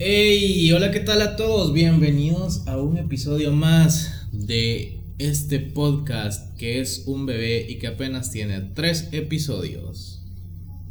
[0.00, 1.72] Hey, hola, ¿qué tal a todos?
[1.72, 8.30] Bienvenidos a un episodio más de este podcast que es un bebé y que apenas
[8.30, 10.22] tiene tres episodios.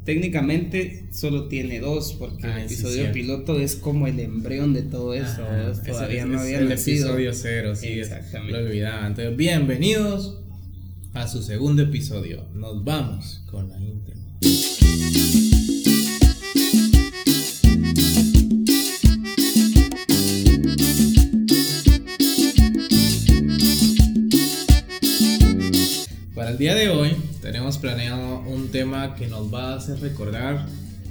[0.04, 4.82] Técnicamente solo tiene dos, porque Ah, el sí, episodio piloto es como el embrión de
[4.84, 5.44] todo eso.
[5.72, 7.08] Ese todavía es- no había el nacido.
[7.08, 8.54] episodio cero, sí, es- Exactamente.
[8.62, 9.08] lo olvidaba.
[9.08, 10.42] Entonces, bienvenidos
[11.14, 12.46] a su segundo episodio.
[12.54, 14.16] Nos vamos con la intro.
[26.58, 30.66] Día de hoy tenemos planeado un tema que nos va a hacer recordar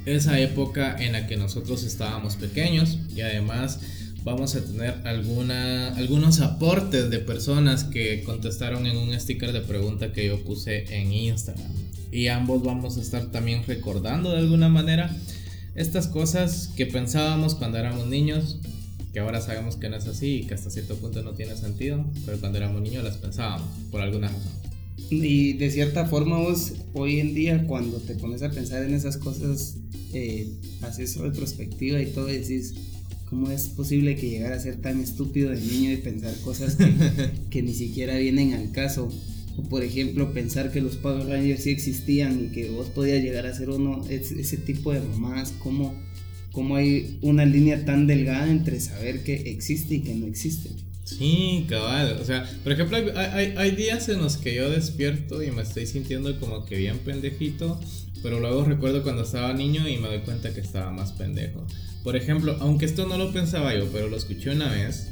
[0.05, 3.79] esa época en la que nosotros estábamos pequeños y además
[4.25, 10.11] vamos a tener alguna, algunos aportes de personas que contestaron en un sticker de pregunta
[10.11, 11.71] que yo puse en Instagram.
[12.11, 15.15] Y ambos vamos a estar también recordando de alguna manera
[15.75, 18.57] estas cosas que pensábamos cuando éramos niños,
[19.13, 22.03] que ahora sabemos que no es así y que hasta cierto punto no tiene sentido,
[22.25, 24.66] pero cuando éramos niños las pensábamos por alguna razón.
[25.09, 29.17] Y de cierta forma vos hoy en día cuando te pones a pensar en esas
[29.17, 29.77] cosas,
[30.13, 30.47] eh,
[30.81, 32.73] haces retrospectiva y todo y decís,
[33.29, 36.85] ¿cómo es posible que llegara a ser tan estúpido de niño y pensar cosas que,
[37.49, 39.09] que ni siquiera vienen al caso?
[39.57, 43.45] O por ejemplo pensar que los Power Rangers sí existían y que vos podías llegar
[43.47, 45.95] a ser uno, es- ese tipo de mamás, ¿cómo,
[46.51, 50.69] cómo hay una línea tan delgada entre saber que existe y que no existe?
[51.07, 52.17] Sí, cabal.
[52.21, 55.61] O sea, por ejemplo, hay, hay- hay días en los que yo despierto y me
[55.61, 57.79] estoy sintiendo como que bien pendejito,
[58.21, 61.65] pero luego recuerdo cuando estaba niño y me doy cuenta que estaba más pendejo.
[62.03, 65.09] Por ejemplo, aunque esto no lo pensaba yo, pero lo escuché una vez.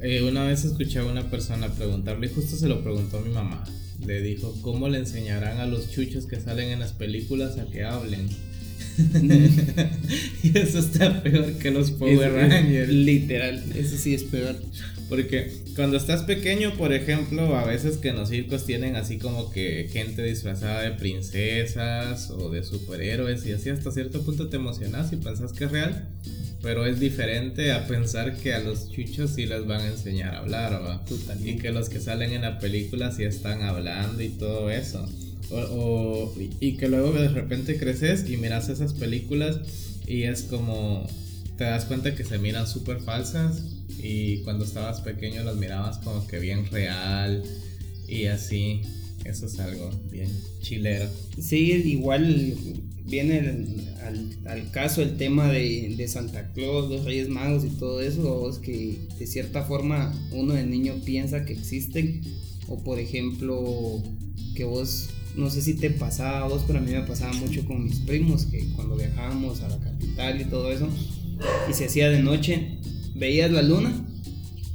[0.00, 3.30] eh, una vez escuché a una persona preguntarle, y justo se lo preguntó a mi
[3.30, 3.64] mamá.
[4.06, 7.82] Le dijo, ¿cómo le enseñarán a los chuchos que salen en las películas a que
[7.84, 8.28] hablen?
[10.42, 12.88] y eso está peor que los Power Es- es Rangers.
[12.92, 14.56] Literal, eso sí es peor.
[15.08, 19.50] Porque cuando estás pequeño, por ejemplo, a veces que en los circos tienen así como
[19.50, 25.12] que gente disfrazada de princesas o de superhéroes y así hasta cierto punto te emocionas
[25.12, 26.08] y pensás que es real.
[26.60, 30.38] Pero es diferente a pensar que a los chuchos sí les van a enseñar a
[30.40, 31.04] hablar, ¿va?
[31.44, 35.08] Y que los que salen en la película sí están hablando y todo eso.
[35.50, 39.60] O, o- y que luego de repente creces y miras esas películas
[40.06, 41.06] y es como
[41.56, 43.62] te das cuenta que se miran súper falsas
[43.98, 47.42] y cuando estabas pequeño las mirabas como que bien real
[48.06, 48.80] y así.
[49.24, 50.30] Eso es algo bien
[50.62, 51.06] chilero.
[51.40, 52.54] Sí, igual
[53.04, 57.68] viene el- al, al caso el tema de, de Santa Claus, los Reyes Magos y
[57.70, 62.22] todo eso, es que de cierta forma uno de niño piensa que existen,
[62.68, 64.02] o por ejemplo,
[64.54, 67.64] que vos, no sé si te pasaba a vos, pero a mí me pasaba mucho
[67.66, 70.88] con mis primos, que cuando viajábamos a la capital y todo eso,
[71.68, 72.78] y se hacía de noche,
[73.18, 73.92] veías la luna,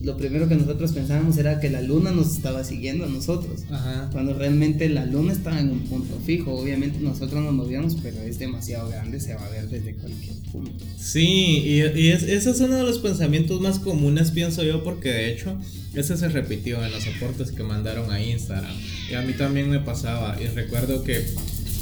[0.02, 4.10] lo primero que nosotros pensábamos era que la luna nos estaba siguiendo a nosotros Ajá.
[4.12, 6.52] cuando realmente la luna está en un punto fijo.
[6.54, 10.84] Obviamente nosotros nos movíamos, pero es demasiado grande, se va a ver desde cualquier punto.
[11.00, 15.08] Sí, y, y es- ese es uno de los pensamientos más comunes, pienso yo, porque
[15.10, 15.58] de hecho
[15.94, 18.76] ese se repitió en los aportes que mandaron a Instagram.
[19.10, 20.36] Y a mí también me pasaba.
[20.42, 21.24] Y recuerdo que,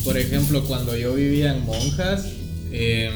[0.03, 2.27] por ejemplo, cuando yo vivía en Monjas,
[2.71, 3.11] em,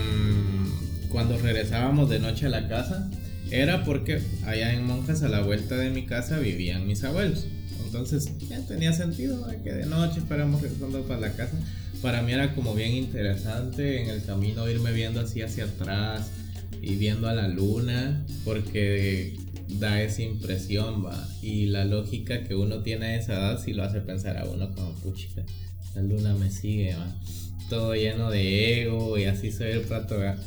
[1.10, 3.10] cuando regresábamos de noche a la casa,
[3.52, 7.46] era porque allá en Monjas, a la vuelta de mi casa, vivían mis abuelos.
[7.86, 11.58] Entonces ya tenía sentido que de noche fuéramos regresando para la casa.
[12.02, 16.30] Para mí era como bien interesante en el camino irme viendo así hacia atrás
[16.82, 19.38] y viendo a la luna porque
[19.80, 21.28] da esa impresión, va.
[21.42, 24.74] Y la lógica que uno tiene a esa edad sí lo hace pensar a uno
[24.74, 25.44] como, puchica,
[25.96, 27.16] la luna me sigue, va.
[27.70, 29.82] Todo lleno de ego y así soy el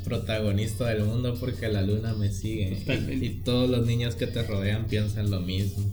[0.04, 2.76] protagonista del mundo porque la luna me sigue.
[2.76, 3.26] Totalmente.
[3.26, 5.84] Y, todos los niños que te rodean piensan lo mismo.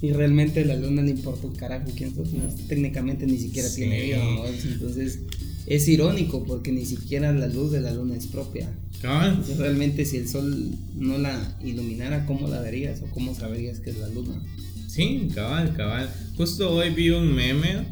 [0.00, 3.82] Y realmente la luna le importa un carajo quién sos, no, técnicamente ni siquiera Sí.
[3.82, 4.18] tiene vida.
[4.24, 4.46] ¿no?
[4.46, 5.20] Entonces
[5.66, 8.68] es irónico porque ni siquiera la luz de la luna es propia.
[9.02, 13.90] Entonces, realmente si el sol no la iluminara, ¿cómo la verías o cómo sabrías que
[13.90, 14.42] es la luna?
[14.88, 16.10] Sí, cabal, cabal.
[16.36, 17.84] Justo hoy vi un meme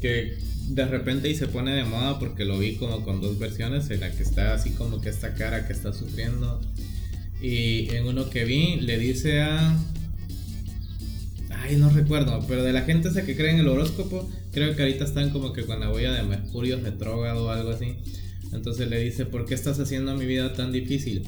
[0.00, 0.38] que
[0.68, 4.00] de repente y se pone de moda porque lo vi como con dos versiones, en
[4.00, 6.60] la que está así como que esta cara que está sufriendo.
[7.42, 9.76] Y en uno que vi le dice a...
[11.50, 14.82] Ay, no recuerdo, pero de la gente esa que cree en el horóscopo, creo que
[14.82, 17.96] ahorita están como que con la huella de Mercurio retrógrado o algo así.
[18.52, 21.24] Entonces le dice, ¿por qué estás haciendo mi vida tan difícil?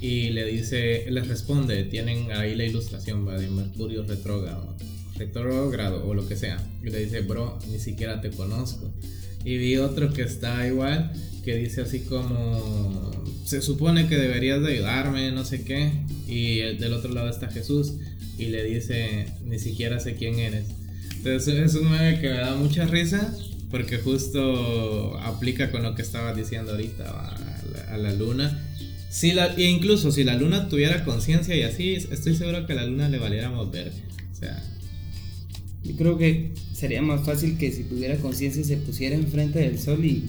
[0.00, 3.38] Y le dice, les responde, tienen ahí la ilustración ¿va?
[3.38, 4.76] de Mercurio retrógrado,
[5.20, 6.58] retrógrado o lo que sea.
[6.82, 8.92] Y le dice, bro, ni siquiera te conozco.
[9.44, 11.12] Y vi otro que está igual,
[11.44, 13.10] que dice así como,
[13.44, 15.92] se supone que deberías de ayudarme, no sé qué.
[16.26, 17.94] Y del otro lado está Jesús
[18.38, 20.66] y le dice, ni siquiera sé quién eres.
[21.16, 23.34] Entonces es un meme que me da mucha risa
[23.70, 27.36] porque justo aplica con lo que estaba diciendo ahorita
[27.88, 28.58] a la, luna.
[29.10, 32.76] Si la, e incluso si la luna tuviera conciencia y así, estoy seguro que a
[32.76, 33.92] la luna le valiéramos ver.
[34.32, 34.62] O sea,
[35.82, 40.04] yo creo que sería más fácil que si tuviera conciencia se pusiera enfrente del sol
[40.04, 40.24] y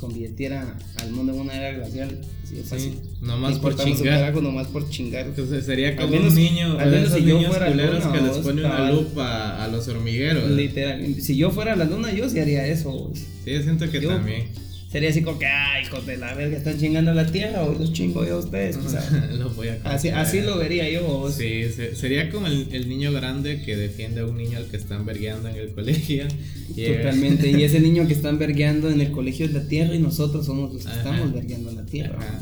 [0.00, 2.20] convirtiera al mundo en una era glacial.
[2.42, 2.94] Así es fácil.
[3.22, 4.34] nomás por chingar.
[4.42, 5.26] nomás por chingar.
[5.26, 8.90] Entonces sería como un niño, al menos si yo fuera luna, que les pone una
[8.90, 10.50] lupa a los hormigueros.
[10.50, 11.14] Literal.
[11.20, 13.12] Si yo fuera la luna, yo sí haría eso.
[13.14, 14.48] Sí, yo siento que también
[14.94, 17.92] sería así como que, ay, hijos de la verga, están chingando la tierra o los
[17.92, 18.78] chingo yo a ustedes.
[19.36, 21.28] lo voy a así, así lo vería yo.
[21.32, 21.64] Sí,
[21.96, 25.56] sería como el, niño grande que defiende a un niño al que están vergueando en
[25.56, 26.28] el colegio.
[26.76, 30.46] Totalmente, y ese niño que están vergueando en el colegio es la tierra y nosotros
[30.46, 32.40] somos los que estamos vergueando en la tierra.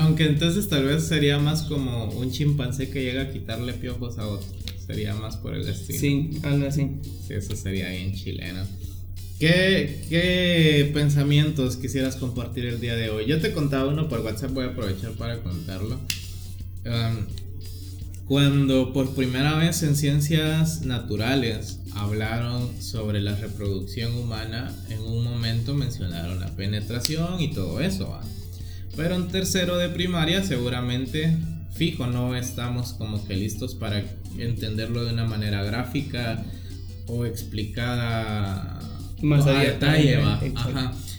[0.00, 4.26] Aunque entonces tal vez sería más como un chimpancé que llega a quitarle piojos a
[4.26, 4.48] otro.
[4.84, 6.00] Sería más por el destino.
[6.00, 6.88] Sí, algo así.
[7.28, 8.64] Sí, eso sería bien chileno.
[9.42, 13.26] ¿Qué, pensamientos quisieras compartir el día de hoy?
[13.26, 15.98] Yo te contaba uno por WhatsApp, voy a aprovechar para contarlo.
[18.28, 25.74] cuando por primera vez en ciencias naturales hablaron sobre la reproducción humana, en un momento
[25.74, 28.16] mencionaron la penetración y todo eso.
[28.94, 31.36] Pero en tercero de primaria seguramente,
[31.74, 34.04] fijo, no estamos como que listos para
[34.38, 36.44] entenderlo de una manera gráfica
[37.08, 38.71] o explicada
[39.22, 40.18] más a detalle,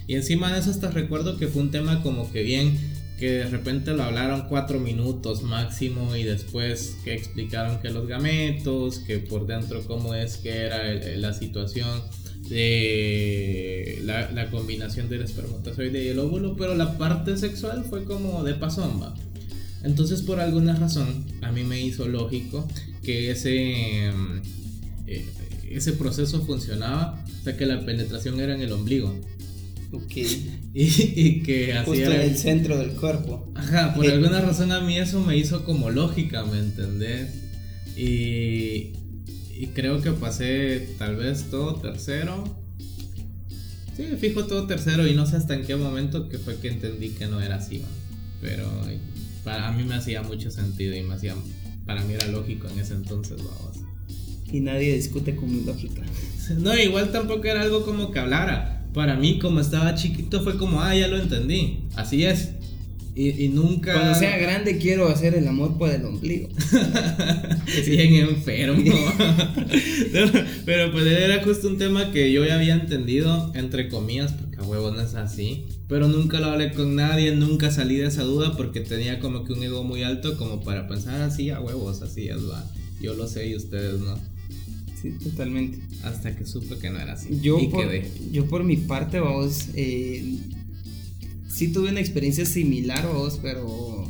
[0.07, 2.77] Y encima de eso hasta recuerdo que fue un tema como que bien,
[3.17, 9.00] que de repente lo hablaron cuatro minutos máximo y después que explicaron que los gametos,
[9.00, 12.01] que por dentro cómo es que era la situación
[12.50, 18.55] de la, combinación del espermatozoide y el óvulo, pero la parte sexual fue como de
[18.55, 19.15] pasomba.
[19.83, 22.67] Entonces por alguna razón a mí me hizo lógico
[23.03, 24.07] que ese...
[25.07, 25.25] Eh,
[25.73, 29.13] ese proceso funcionaba hasta que la penetración era en el ombligo.
[29.92, 30.13] Ok.
[30.75, 32.07] Y, que hacía.
[32.07, 33.51] En el centro del cuerpo.
[33.54, 37.30] Ajá, por alguna razón a mí eso me hizo como lógica, ¿me entendés?
[37.95, 38.94] Y,
[39.56, 42.44] y creo que pasé tal vez todo tercero.
[43.96, 47.10] Sí, fijo todo tercero y no sé hasta en qué momento que fue que entendí
[47.10, 47.84] que no era así,
[48.42, 48.68] pero
[49.44, 51.36] para mí me hacía mucho sentido y me hacía,
[51.86, 53.84] para mí era lógico en ese entonces, vamos
[54.54, 56.04] y nadie discute con mi lógica.
[56.57, 58.86] No, igual tampoco era algo como que hablara.
[58.94, 61.80] Para mí, como estaba chiquito, fue como, ah, ya lo entendí.
[61.95, 62.50] Así es.
[63.16, 63.94] Y, nunca.
[63.94, 66.50] Cuando sea grande, quiero hacer el amor por el ombligo.
[67.86, 68.84] Bien enfermo.
[70.66, 74.63] pero pues era justo un tema que yo ya había entendido, entre comillas, porque a
[74.63, 75.66] huevo no es así.
[75.88, 79.54] Pero nunca lo hablé con nadie, nunca salí de esa duda porque tenía como que
[79.54, 82.66] un ego muy alto como para pensar así a huevos, así es, va.
[83.00, 84.32] Yo lo sé y ustedes no
[85.11, 85.79] totalmente.
[86.03, 87.39] Hasta que supe que no era así.
[87.41, 87.85] Yo, por,
[88.31, 90.38] yo por mi parte, vos, eh,
[91.47, 94.09] sí tuve una experiencia similar, vos, pero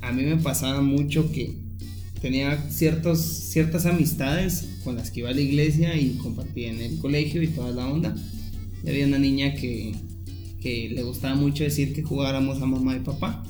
[0.00, 1.54] a mí me pasaba mucho que
[2.20, 6.98] tenía ciertos, ciertas amistades con las que iba a la iglesia y compartía en el
[6.98, 8.14] colegio y toda la onda.
[8.84, 9.94] Y había una niña que,
[10.60, 13.44] que le gustaba mucho decir que jugáramos a mamá y papá.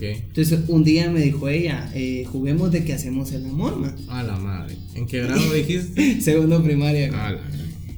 [0.00, 3.94] Entonces un día me dijo ella, eh, juguemos de que hacemos el amor, man.
[4.08, 4.76] A la madre.
[4.94, 6.20] ¿En qué grado dijiste?
[6.20, 7.10] Segundo primaria.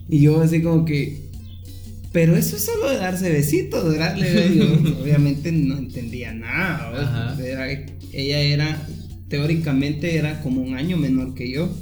[0.09, 1.31] Y yo así como que,
[2.13, 4.65] pero eso es solo de darse besitos, darle yo
[5.03, 7.37] obviamente no entendía nada.
[8.13, 8.89] ella era,
[9.29, 11.73] teóricamente era como un año menor que yo,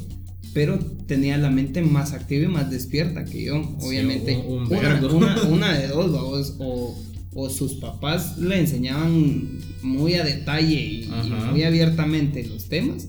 [0.53, 3.77] pero tenía la mente más activa y más despierta que yo.
[3.81, 6.99] Obviamente, una, de dos, o
[7.41, 11.09] o sus papás le enseñaban muy a detalle y,
[11.53, 13.09] muy abiertamente los temas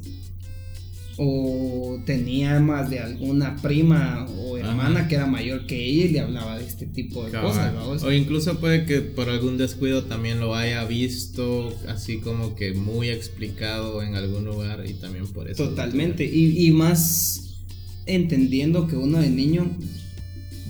[1.18, 6.20] o tenía más de alguna prima o hermana que era mayor que ella y le
[6.20, 7.74] hablaba de este tipo de cosas.
[8.04, 13.10] O incluso puede que por algún descuido también lo haya visto así como que muy
[13.10, 15.70] explicado en algún lugar y también por eso.
[15.70, 16.24] Totalmente.
[16.24, 17.66] Y, y, más
[18.06, 19.76] entendiendo que uno de niño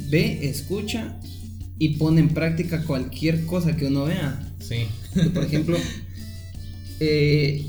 [0.09, 1.19] ve, escucha
[1.79, 4.39] y pone en práctica cualquier cosa que uno vea.
[4.59, 4.85] Sí.
[5.33, 5.77] Por ejemplo,
[6.99, 7.65] eh,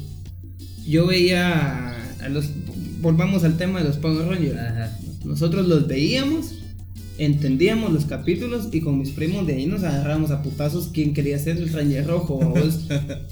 [0.87, 2.51] yo veía a los.
[3.01, 4.59] Volvamos al tema de los Power Rangers.
[5.25, 6.60] Nosotros los veíamos
[7.21, 11.39] entendíamos los capítulos y con mis primos de ahí nos agarrábamos a putazos quién quería
[11.39, 12.87] ser el Ranger rojo ¿vos?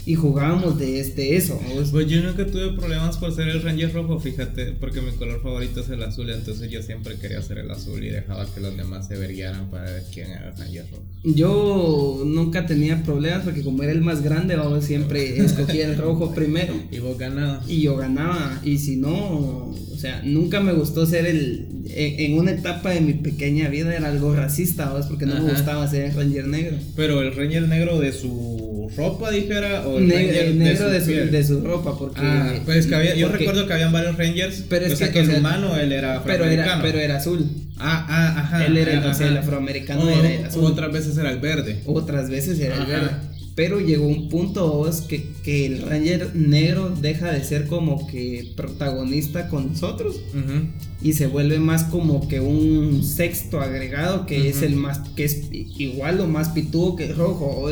[0.05, 1.89] y jugábamos de este eso ¿vos?
[1.91, 5.81] Pues yo nunca tuve problemas por ser el Ranger rojo, fíjate, porque mi color favorito
[5.81, 9.09] es el azul, entonces yo siempre quería ser el azul y dejaba que los demás
[9.09, 11.03] se verguiaran para ver quién era el Ranger rojo.
[11.25, 14.85] yo nunca tenía problemas porque como era el más grande ¿vos?
[14.85, 17.69] siempre escogía el rojo primero Y vos ganabas.
[17.71, 22.39] y yo ganaba y si no o sea nunca me gustó ser el en, en
[22.39, 25.07] una etapa de mi pequeña vida era algo racista ¿vos?
[25.07, 25.51] porque no me Ajá.
[25.51, 30.11] gustaba ser el Ranger negro Pero el Ranger negro de su ropa, dijera, o el
[30.11, 31.31] el negro de su, piel?
[31.31, 34.65] de su ropa porque Ah, pues que había, yo porque- recuerdo que habían varios Rangers,
[34.69, 36.83] Pero es o sea, que, que o el sea, humano él era pero era afroamericano.
[36.83, 37.47] pero era azul
[37.81, 38.67] Ah, ah, ajá.
[38.67, 39.39] Él era el- ajá, el ajá.
[39.41, 40.65] afroamericano O- era el azul.
[40.65, 41.81] Otras veces era el verde.
[41.87, 42.91] otras veces era el Ajá.
[42.91, 43.11] verde
[43.59, 48.53] pero llegó un punto vos, que, que el ranger negro deja de ser como que
[48.55, 50.69] protagonista con nosotros Ujú.
[51.03, 54.67] y se vuelve más como que un sexto agregado que es Ujú.
[54.67, 57.69] el más que es igual o más pitudo que el rojo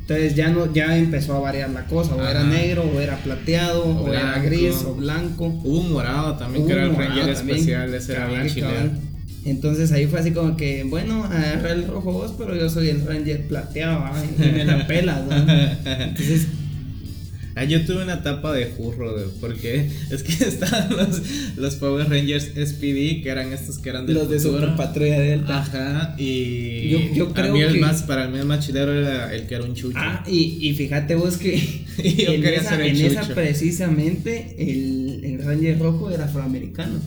[0.00, 3.84] entonces ya no ya empezó a variar la cosa o era negro o era plateado
[3.84, 5.46] o, O era gris o blanco.
[5.62, 9.11] Hubo un morado también, Hubo que era el Ranger también, especial, ese era bien chileno.
[9.44, 13.04] Entonces ahí fue así como que, bueno, agarra el rojo vos, pero yo soy el
[13.04, 14.04] ranger plateado,
[14.38, 15.20] y me la pelas.
[15.30, 16.46] Entonces,
[17.54, 21.20] Ah, yo tuve una etapa de furro, de- porque es que estaban los,
[21.58, 24.60] los Power Rangers SPD, que eran estos que eran del los de futuro.
[24.62, 25.58] Super Patrulla Delta.
[25.58, 28.94] Ajá, y Yo- yo a creo mí el que- más, para mí el más chilero
[28.98, 29.98] era el que era un chucho.
[30.00, 31.58] Ah, y, y fíjate vos que
[31.98, 37.00] yo en, quería esa, ser el en esa precisamente el, el ranger rojo era afroamericano.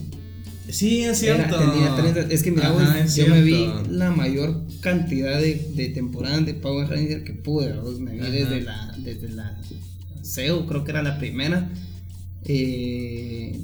[0.70, 1.58] Sí, es Era- cierto.
[1.72, 5.72] tenía 30 es que mira, vos, Ajá, es yo me vi la mayor cantidad de,
[5.76, 8.30] de temporadas de Power Ranger que pude, vos, me vi Ajá.
[8.30, 9.60] desde la, desde la
[10.22, 11.70] SEO, creo que era la primera,
[12.46, 13.60] eh,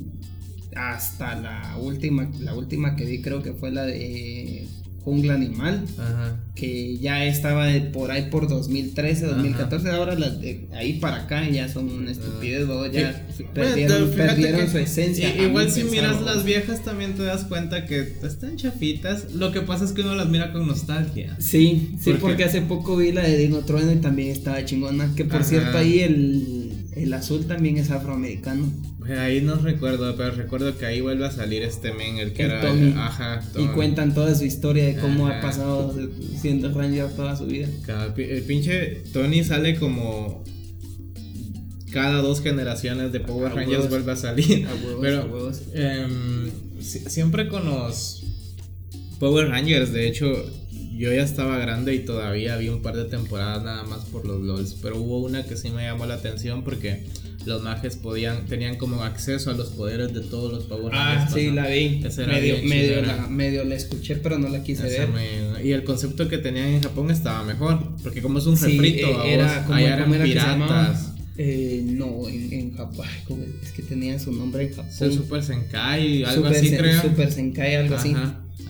[0.75, 4.67] hasta la última, la última que vi creo que fue la de
[5.03, 6.37] Jungla Animal, Ajá.
[6.55, 11.49] que ya estaba de por ahí por 2013, 2014, ahora las de ahí para acá
[11.49, 13.45] ya son una estupidez, ya Sí.
[13.53, 15.35] perdieron, Bueno, su esencia.
[15.43, 19.33] Igual si pensar, miras las viejas también te das cuenta que están chafitas.
[19.33, 21.35] Lo que pasa es que uno las mira con nostalgia.
[21.39, 25.11] Sí, sí, porque hace poco vi la de Dino Trueno y también estaba chingona.
[25.15, 25.45] Que por Ajá.
[25.45, 28.71] cierto, ahí el, el azul también es afroamericano.
[29.19, 32.51] Ahí no recuerdo, pero recuerdo que ahí vuelve a salir este men, el que El
[32.51, 32.61] era.
[32.61, 32.93] Tommy.
[32.97, 35.39] Ajá, Y cuentan toda su historia de cómo Ajá.
[35.39, 35.95] ha pasado
[36.39, 37.67] siendo Ranger toda su vida.
[37.85, 40.43] Cada el pinche Tony sale como.
[41.91, 43.89] Cada dos generaciones de Power A Rangers huevos.
[43.89, 44.65] vuelve a salir.
[44.65, 45.61] A huevos, Pero a huevos.
[45.73, 46.49] em,
[46.79, 48.23] si- siempre con los
[49.19, 50.31] Power Rangers, de hecho,
[50.95, 54.39] yo ya estaba grande y todavía vi un par de temporadas nada más por los
[54.41, 54.75] LOLs.
[54.81, 57.03] Pero hubo una que sí me llamó la atención porque
[57.45, 61.33] los mages podían, tenían como acceso a los poderes de todos los Power Ah, Rangers.
[61.33, 62.01] sí, la vi.
[62.27, 65.09] Medio, medio, la, medio la escuché, pero no la quise Esa ver.
[65.09, 67.79] me- Y el concepto que tenían en Japón estaba mejor.
[68.03, 71.07] Porque como es un Sí, refrito, eh, era vos, como, allá eran piratas.
[71.37, 73.05] Eh, no, en, en Japón.
[73.09, 73.71] ay, ¿cómo es?
[73.71, 75.13] que tenía su nombre en Japón.
[75.13, 77.01] Super Senkai, algo Super así Sen- creo.
[77.01, 78.13] Super Senkai, algo así.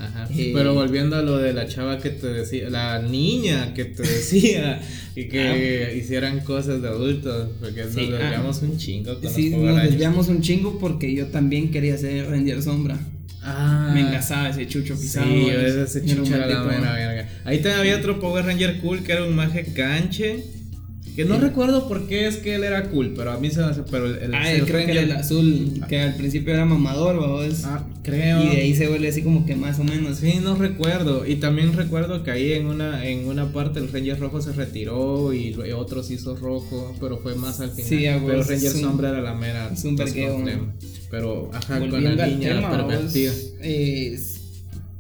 [0.06, 0.28] Ajá.
[0.36, 4.04] Eh, Pero volviendo a lo de la chava que te decía, la niña que te
[4.08, 4.82] decía
[5.16, 7.88] y que hicieran cosas de adultos, porque Ah.
[7.94, 8.24] Sí, nos ah.
[8.24, 12.30] desviamos un chingo con Sí, los nos desviamos un chingo porque yo también quería ser
[12.30, 12.98] Ranger Sombra.
[13.44, 15.26] Ah, Me engasaba ese chucho Sí, pisado.
[15.32, 17.30] ese, ese chucho era la mera verga.
[17.44, 20.44] Ahí también había otro Power Ranger cool que era un maje canche.
[21.16, 21.42] Que no Sí.
[21.42, 23.82] recuerdo por qué es que él era cool, pero a mí se me hace.
[23.92, 27.20] Pero el, el- Ah, el creo que el azul, que al principio era mamador.
[27.66, 28.42] Ah, creo.
[28.44, 30.20] Y de ahí se vuelve así como que más o menos.
[30.20, 31.26] Sí, no recuerdo.
[31.28, 35.34] Y también recuerdo que ahí en una, en una parte el Ranger rojo se retiró
[35.34, 37.90] y, y otros hizo rojo, pero fue más al final.
[37.90, 39.70] Sí, a pero el Ranger un- sombra era la mera.
[39.74, 40.74] es un problema.
[41.10, 43.34] Pero, ajá, con la niña tema, vos, pervertida.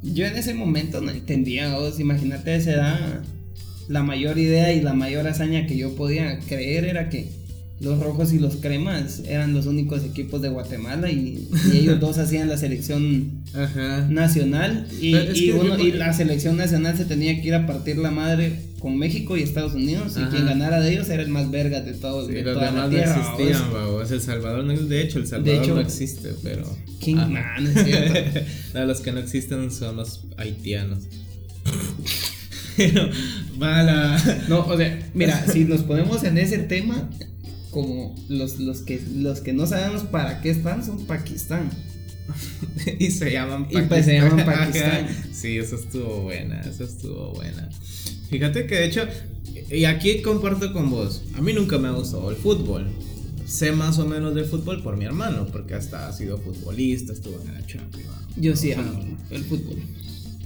[0.03, 3.24] yo en ese momento no entendía, vos, imagínate esa edad,
[3.88, 7.29] la mayor idea y la mayor hazaña que yo podía creer era que
[7.79, 12.19] los rojos y los cremas eran los únicos equipos de Guatemala y, y ellos dos
[12.19, 14.05] hacían la selección Ajá.
[14.07, 18.97] nacional y, uno- la selección nacional se tenía que ir a partir la madre con
[18.97, 22.27] México y Estados Unidos y quien ganara de ellos era el más verga de todos
[22.27, 24.11] Sí, de los toda demás la no existían, babos.
[24.11, 26.63] El Salvador no de hecho, el Salvador hecho, no existe, pero.
[27.00, 27.17] ¿Quién?
[27.17, 27.27] No.
[28.75, 31.00] No, los que no existen son los haitianos.
[32.78, 33.10] Pero,
[33.62, 34.44] va la.
[34.48, 37.10] No, o sea, mira, si nos ponemos en ese tema,
[37.72, 41.70] como los, los, que, los que no sabemos para qué están son Pakistán.
[43.00, 45.08] y se llaman Y pues se llaman Pakistán.
[45.34, 47.70] sí, eso estuvo buena, eso estuvo buena.
[48.30, 49.08] Fíjate que de hecho,
[49.70, 52.88] y aquí comparto con vos, a mí nunca me ha gustado el fútbol.
[53.46, 57.42] Sé más o menos del fútbol por mi hermano, porque hasta ha sido futbolista, estuvo
[57.42, 58.08] en la Champions.
[58.38, 59.78] Yo sí amo el fútbol.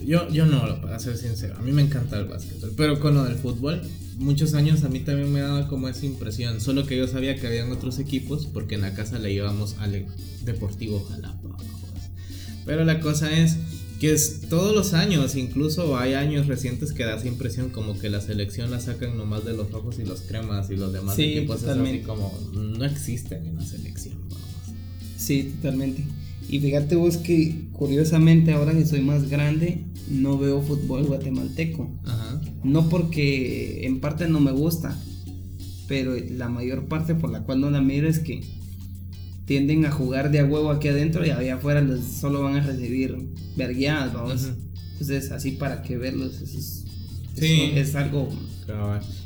[0.05, 3.23] Yo, yo no, para ser sincero, a mí me encanta el básquetbol, pero con lo
[3.23, 3.81] del fútbol,
[4.17, 7.47] muchos años a mí también me daba como esa impresión, solo que yo sabía que
[7.47, 10.05] habían otros equipos porque en la casa le íbamos al
[10.43, 11.57] Deportivo Jalapa.
[12.65, 13.57] Pero la cosa es
[13.99, 18.09] que es todos los años, incluso hay años recientes que da esa impresión como que
[18.09, 21.63] la selección la sacan nomás de los rojos y los cremas y los demás equipos
[21.63, 24.19] es así como no existen en la selección.
[25.17, 26.03] Sí, totalmente.
[26.55, 31.91] Y fíjate vos que curiosamente ahora que soy más grande no veo fútbol guatemalteco.
[32.05, 32.39] Ajá.
[32.63, 34.97] No porque en parte no me gusta,
[35.89, 38.41] pero la mayor parte por la cual no la miro es que
[39.43, 42.61] tienden a jugar de a huevo aquí adentro y allá afuera los solo van a
[42.61, 43.17] recibir
[43.57, 44.47] verguiadas, vamos.
[44.93, 46.85] Entonces, así para que verlos, es,
[47.37, 47.71] sí.
[47.75, 48.29] es algo.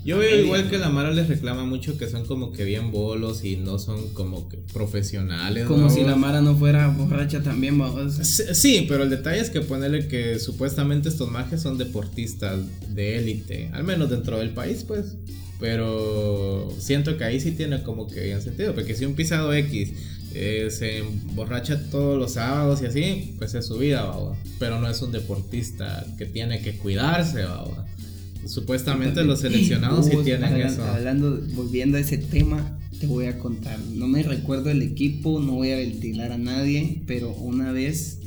[0.04, 3.44] Yo veo igual que la Mara les reclama mucho que son como que bien bolos
[3.44, 5.66] y no son como que profesionales.
[5.66, 8.16] Como si la Mara no fuera borracha también, vamos.
[8.16, 12.60] Sí, pero el detalle es que ponerle que supuestamente estos mages son deportistas
[12.94, 15.16] de élite, al menos dentro del país, pues.
[15.60, 19.92] Pero siento que ahí sí tiene como que bien sentido, porque si un pisado X
[20.34, 24.38] eh, se emborracha todos los sábados y así, pues es su vida, ¿va?
[24.60, 27.44] pero no es un deportista que tiene que cuidarse.
[27.44, 27.86] ¿va?
[28.46, 30.84] Supuestamente los seleccionados sí tienen eso.
[30.84, 33.80] Hablando, volviendo a ese tema, te voy a contar.
[33.94, 38.20] No me recuerdo el equipo, no voy a ventilar a nadie, pero una vez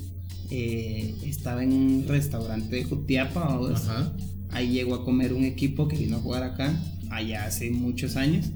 [0.50, 3.60] eh, estaba en un restaurante de Jutiapa,
[4.50, 6.78] ahí llegó a comer un equipo que vino a jugar acá
[7.10, 8.46] allá hace muchos años.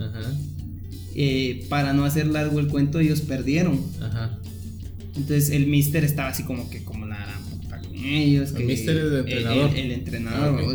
[1.14, 3.80] Eh, para no hacer largo el cuento, ellos perdieron.
[5.16, 8.52] Entonces el mister estaba así como que como la puta con ellos.
[8.54, 9.76] El mister es el entrenador.
[9.76, 10.74] El, entrenador, ah,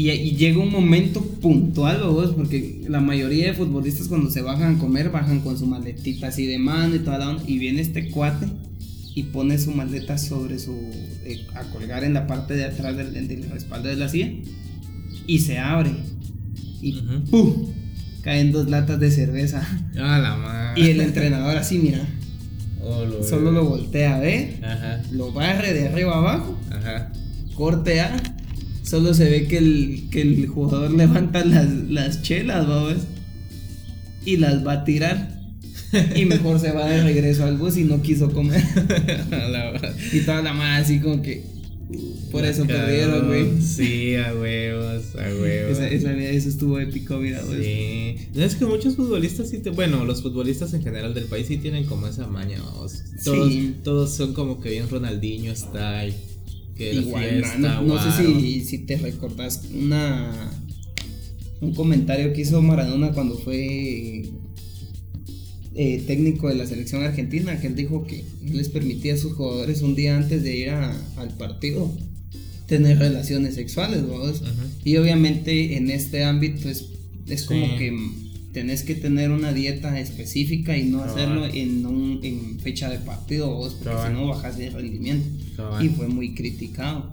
[0.00, 4.78] y, llega un momento puntual, vos, porque la mayoría de futbolistas cuando se bajan a
[4.78, 8.08] comer, bajan con su maletita así de mano y toda la onda, y viene este
[8.08, 8.46] cuate
[9.16, 10.72] y pone su maleta sobre su.
[11.24, 14.30] Eh, a colgar en la parte de atrás del, del respaldo de la silla
[15.26, 15.90] y se abre
[16.80, 16.92] y
[17.28, 17.66] ¡pum!
[18.22, 19.66] caen dos latas de cerveza.
[20.76, 22.06] Y el entrenador así, mira.
[22.80, 24.60] Oh, solo lo voltea a ver,
[25.10, 27.10] lo barre de arriba abajo, Ajá.
[27.56, 28.16] corte A,
[28.88, 32.94] solo se ve que el, que el jugador levanta las, las chelas, vamos,
[34.24, 35.38] y las va a tirar.
[36.14, 38.62] y mejor se va de regreso al bus y no quiso comer.
[40.12, 41.42] y toda la mano así como que
[42.30, 43.62] por eso perdieron, güey.
[43.62, 45.78] Sí, a huevos, a huevos.
[45.78, 47.62] eso estuvo épico, mira, güey.
[47.62, 48.28] Sí.
[48.36, 51.84] Es que muchos futbolistas sí te, Bueno, los futbolistas en general del país sí tienen
[51.84, 52.58] como esa maña,
[53.24, 56.14] Todos, todos son como que bien Ronaldinho style.
[56.78, 60.50] Que Igual, no, no sé si, si te recordás una.
[61.60, 64.30] Un comentario que hizo Maradona cuando fue
[65.74, 69.82] eh, técnico de la selección argentina, que él dijo que les permitía a sus jugadores
[69.82, 71.92] un día antes de ir al partido
[72.68, 74.02] tener relaciones sexuales,
[74.84, 76.90] Y obviamente en este ámbito es,
[77.26, 77.96] es como que
[78.58, 83.54] tenés que tener una dieta específica y no hacerlo en, un, en fecha de partido
[83.54, 85.28] vos, porque si no bajas de rendimiento.
[85.80, 87.12] Y fue muy criticado.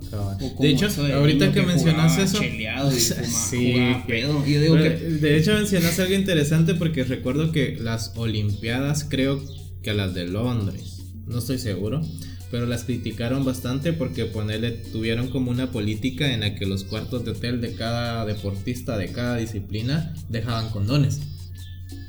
[0.59, 2.39] De hecho, ahorita que, mencionas eso.
[3.51, 3.73] sí,
[5.21, 9.39] De hecho, mencionas algo interesante porque recuerdo que las Olimpiadas, creo
[9.83, 12.01] que las de Londres, no estoy seguro
[12.51, 17.25] pero las criticaron bastante porque ponerle tuvieron como una política en la que los cuartos
[17.25, 21.19] de hotel de cada deportista de cada disciplina dejaban condones.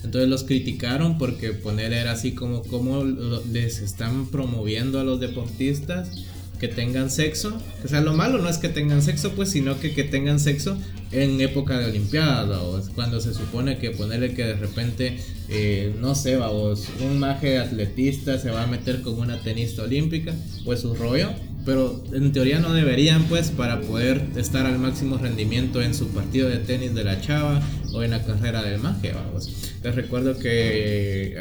[0.02, 6.10] Entonces los criticaron porque poner era así como cómo les están promoviendo a los deportistas
[6.58, 7.60] que tengan sexo.
[7.84, 10.78] O sea, lo malo no es que tengan sexo, pues, sino que que tengan sexo
[11.12, 16.36] en época de Olimpiadas, cuando se supone que ponerle que de repente, eh, no sé,
[16.36, 20.34] vamos, un maje atletista se va a meter con una tenista olímpica,
[20.64, 21.30] pues su rollo,
[21.66, 26.48] pero en teoría no deberían, pues, para poder estar al máximo rendimiento en su partido
[26.48, 27.60] de tenis de la chava
[27.92, 29.74] o en la carrera del maje, vamos.
[29.82, 31.36] Les recuerdo que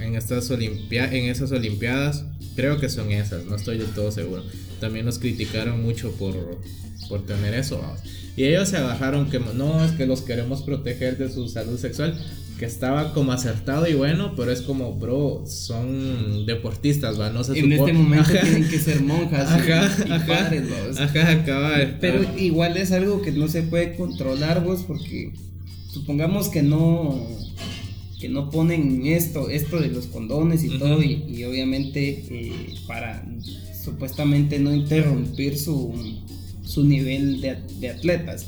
[0.00, 2.24] en, estas en esas Olimpiadas,
[2.54, 4.44] creo que son esas, no estoy del todo seguro,
[4.80, 6.60] también nos criticaron mucho por,
[7.08, 8.00] por tener eso, vamos.
[8.36, 12.16] Y ellos se bajaron que no, es que los queremos proteger de su salud sexual,
[12.58, 17.30] que estaba como acertado y bueno, pero es como, bro, son deportistas, ¿va?
[17.30, 20.64] No se En este momento tienen que ser monjas ajá, y, ajá, padres,
[20.98, 25.32] Ajá, acaba Pero igual es algo que no se puede controlar, vos, porque
[25.90, 27.26] supongamos que no
[28.18, 33.26] que no ponen esto, esto de los condones y todo, y, obviamente eh, para
[33.84, 35.92] supuestamente no interrumpir su
[36.64, 38.46] su nivel de, atletas.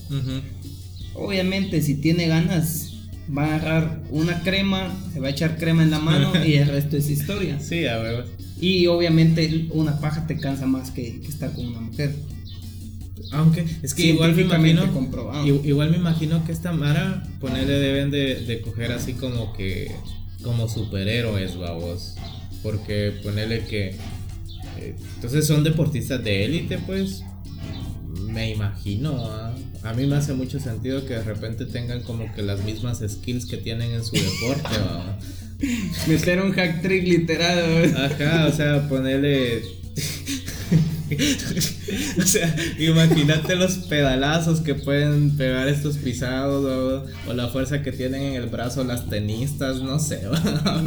[1.15, 2.88] Obviamente, si tiene ganas,
[3.37, 6.69] va a agarrar una crema, se va a echar crema en la mano y el
[6.69, 7.59] resto es historia.
[7.69, 8.25] Sí, a ver.
[8.61, 12.15] Y obviamente una paja te cansa más que, que estar con una mujer.
[13.33, 14.93] Aunque es que igual me imagino.
[14.93, 15.47] comprobado.
[15.47, 19.93] Igual me imagino que esta Mara, ponerle deben de, de coger así como que.
[20.43, 22.15] Como superhéroes, babos.
[22.63, 23.97] Porque ponerle que.
[24.79, 27.23] eh, entonces son deportistas de élite, pues.
[28.23, 29.17] Me imagino.
[29.27, 29.55] ¿ah?
[29.85, 33.47] A mí me hace mucho sentido que de repente tengan como que las mismas skills
[33.47, 35.19] que tienen en su deporte, ¿va?
[36.07, 37.93] Meter un hack trick literal.
[37.93, 37.99] ¿no?
[37.99, 39.63] Ajá, o sea, ponerle.
[42.19, 47.93] o sea, imagínate los pedalazos que pueden pegar estos pisados o, o la fuerza que
[47.93, 50.21] tienen en el brazo las tenistas, no sé.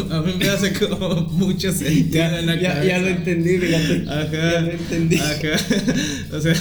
[0.09, 2.87] A mí me hace como mucho sentido Ya, en la ya, cabeza.
[2.87, 4.05] ya lo entendí, fíjate.
[4.07, 4.31] Ajá.
[4.31, 5.15] Ya lo entendí.
[5.17, 6.35] Ajá.
[6.37, 6.53] O sea,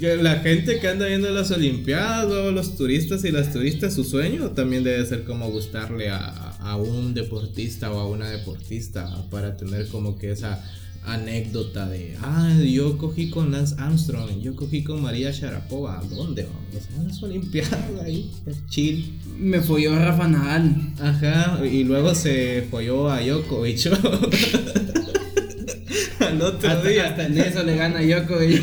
[0.00, 4.50] la gente que anda viendo las Olimpiadas o los turistas y las turistas, su sueño
[4.50, 6.26] también debe ser como gustarle a,
[6.60, 10.62] a un deportista o a una deportista para tener como que esa
[11.04, 16.88] anécdota de, ah, yo cogí con Lance Armstrong, yo cogí con María Sharapova, ¿dónde vamos?
[16.98, 18.28] En las Olimpiadas ahí,
[18.68, 19.14] chill.
[19.38, 20.74] Me folló a Rafa Nadal.
[21.00, 23.86] Ajá, y luego se folló a Djokovic.
[26.20, 27.06] Al otro Hasta, día.
[27.06, 28.62] hasta en eso le gana Djokovic.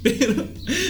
[0.02, 0.48] Pero,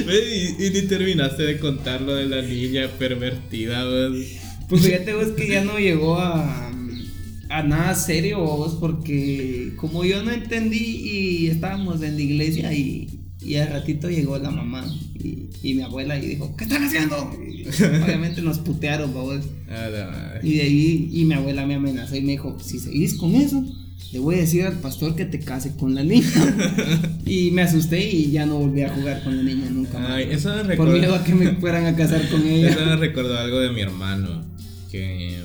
[0.08, 4.36] y, y ni terminaste de contar lo de la niña pervertida, pues.
[4.68, 6.70] Pues fíjate vos que ya no llegó a,
[7.48, 13.08] a nada serio vos porque como yo no entendí y estábamos en la iglesia y,
[13.42, 14.86] y al ratito llegó la mamá
[15.18, 17.36] y, y mi abuela y dijo, ¿qué están haciendo?
[17.44, 17.66] Y
[18.04, 19.40] obviamente nos putearon vos.
[20.42, 23.64] Y de ahí y mi abuela me amenazó y me dijo, si seguís con eso,
[24.12, 26.26] le voy a decir al pastor que te case con la niña.
[27.24, 30.10] y me asusté y ya no volví a jugar con la niña nunca más.
[30.12, 32.70] Ay, eso me Por miedo recordó, a que me fueran a casar con ella.
[32.70, 34.44] eso me recordó algo de mi hermano.
[34.90, 35.38] Que.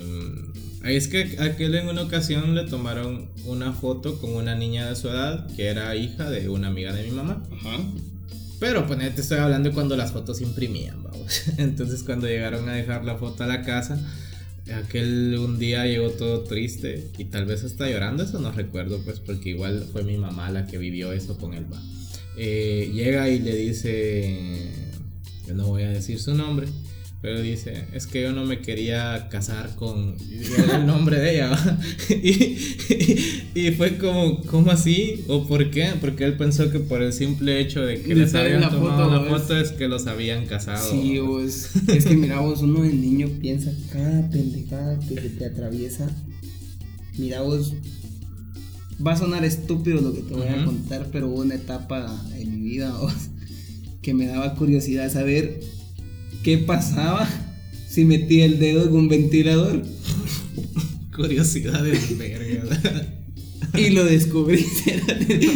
[0.81, 4.95] mm, Es que aquel en una ocasión le tomaron una foto con una niña de
[4.95, 7.43] su edad que era hija de una amiga de mi mamá.
[7.59, 7.77] Ajá.
[8.59, 11.43] Pero pues te estoy hablando de cuando las fotos se imprimían, vamos.
[11.57, 13.99] Entonces cuando llegaron a dejar la foto a la casa,
[14.73, 19.19] aquel un día llegó todo triste y tal vez hasta llorando, eso no recuerdo pues
[19.19, 21.65] porque igual fue mi mamá la que vivió eso con él.
[22.37, 24.71] Eh, llega y le dice,
[25.47, 26.67] yo no voy a decir su nombre,
[27.25, 30.43] pero dice, es que yo no me quería casar con y
[30.75, 31.49] el nombre de ella.
[31.49, 31.79] ¿va?
[32.11, 32.55] Y,
[33.55, 35.23] y fue como, ¿cómo así?
[35.27, 35.93] ¿O por qué?
[35.99, 39.23] Porque él pensó que por el simple hecho de que les habían la tomado foto,
[39.23, 40.87] la foto es que los habían casado.
[40.91, 41.69] Sí, vos.
[41.87, 46.07] Es que mira vos, uno de niño piensa cada pendejada que se te atraviesa.
[47.17, 47.73] Mira vos,
[49.05, 50.65] va a sonar estúpido lo que te voy a Ujú.
[50.65, 53.13] contar, pero hubo una etapa en mi vida vos,
[54.03, 55.59] que me daba curiosidad saber
[56.45, 57.27] qué pasaba
[57.89, 59.81] si metía el dedo en un ventilador.
[61.15, 63.07] Curiosidad de verga.
[63.75, 64.63] Y lo descubrí.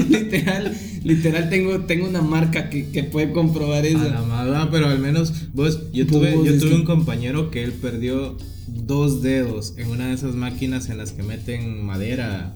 [0.10, 4.00] literal, literal tengo, tengo una marca que, que puede comprobar eso.
[4.00, 7.74] A la madre, pero al menos vos, yo tuve, yo tuve un compañero que él
[7.74, 8.36] perdió
[8.68, 12.56] dos dedos en una de esas máquinas en las que meten madera.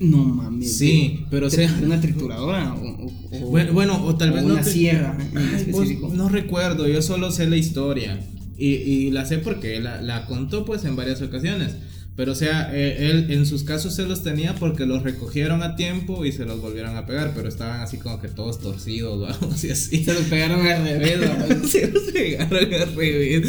[0.00, 0.76] No mames.
[0.78, 2.74] Sí, pero o sea- ¿Una trituradora?
[2.74, 6.28] O, o- o- Bueno, bueno, o tal vez no una te- sierra Ay, vos, no
[6.28, 8.18] recuerdo, yo solo sé la historia.
[8.56, 11.76] Y, y la sé porque la, la contó pues en varias ocasiones.
[12.16, 15.76] Pero o sea, eh, él en sus casos se los tenía porque los recogieron a
[15.76, 19.64] tiempo y se los volvieron a pegar, pero estaban así como que todos torcidos, vamos,
[19.64, 20.04] y así.
[20.04, 21.68] Se los pegaron al revés, ¿no?
[21.68, 23.48] Se los pegaron al revés.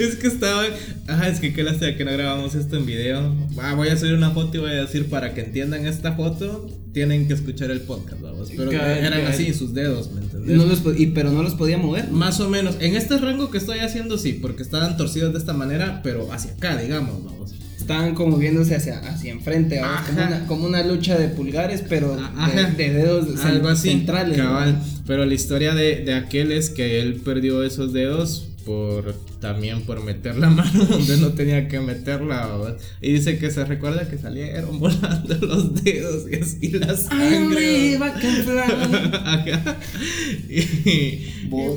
[0.00, 0.66] Es que estaban.
[1.06, 3.34] Ajá, es que qué lástima que no grabamos esto en video.
[3.58, 6.68] Ah, voy a subir una foto y voy a decir para que entiendan esta foto,
[6.92, 8.50] tienen que escuchar el podcast, vamos.
[8.56, 10.56] Pero Cabal, eran así sus dedos, ¿me entendés?
[10.56, 12.10] No los y, pero no los podía mover.
[12.10, 12.76] Más o menos.
[12.80, 16.52] En este rango que estoy haciendo, sí, porque estaban torcidos de esta manera, pero hacia
[16.52, 17.54] acá, digamos, vamos.
[17.82, 22.22] Estaban como viéndose hacia, hacia enfrente, como, una, como una lucha de pulgares, pero de,
[22.22, 22.70] Ajá.
[22.76, 23.90] de dedos Algo así.
[23.90, 24.40] centrales.
[25.04, 30.04] Pero la historia de, de aquel es que él perdió esos dedos por también por
[30.04, 32.46] meter la mano donde no tenía que meterla.
[32.56, 32.76] ¿verdad?
[33.00, 37.36] Y dice que se recuerda que salieron volando los dedos y así la ¡Ay, sangre.
[37.38, 37.98] hombre!
[37.98, 38.00] ¿verdad?
[38.00, 39.12] ¡Va a comprar!
[39.60, 39.76] Ajá.
[40.48, 41.28] Y, y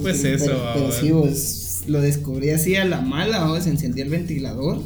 [0.03, 0.45] pues sí, eso.
[0.45, 1.01] Pero, pero ¿verdad?
[1.01, 3.59] sí, vos lo descubrí así a la mala, ¿no?
[3.59, 4.81] se encendía el ventilador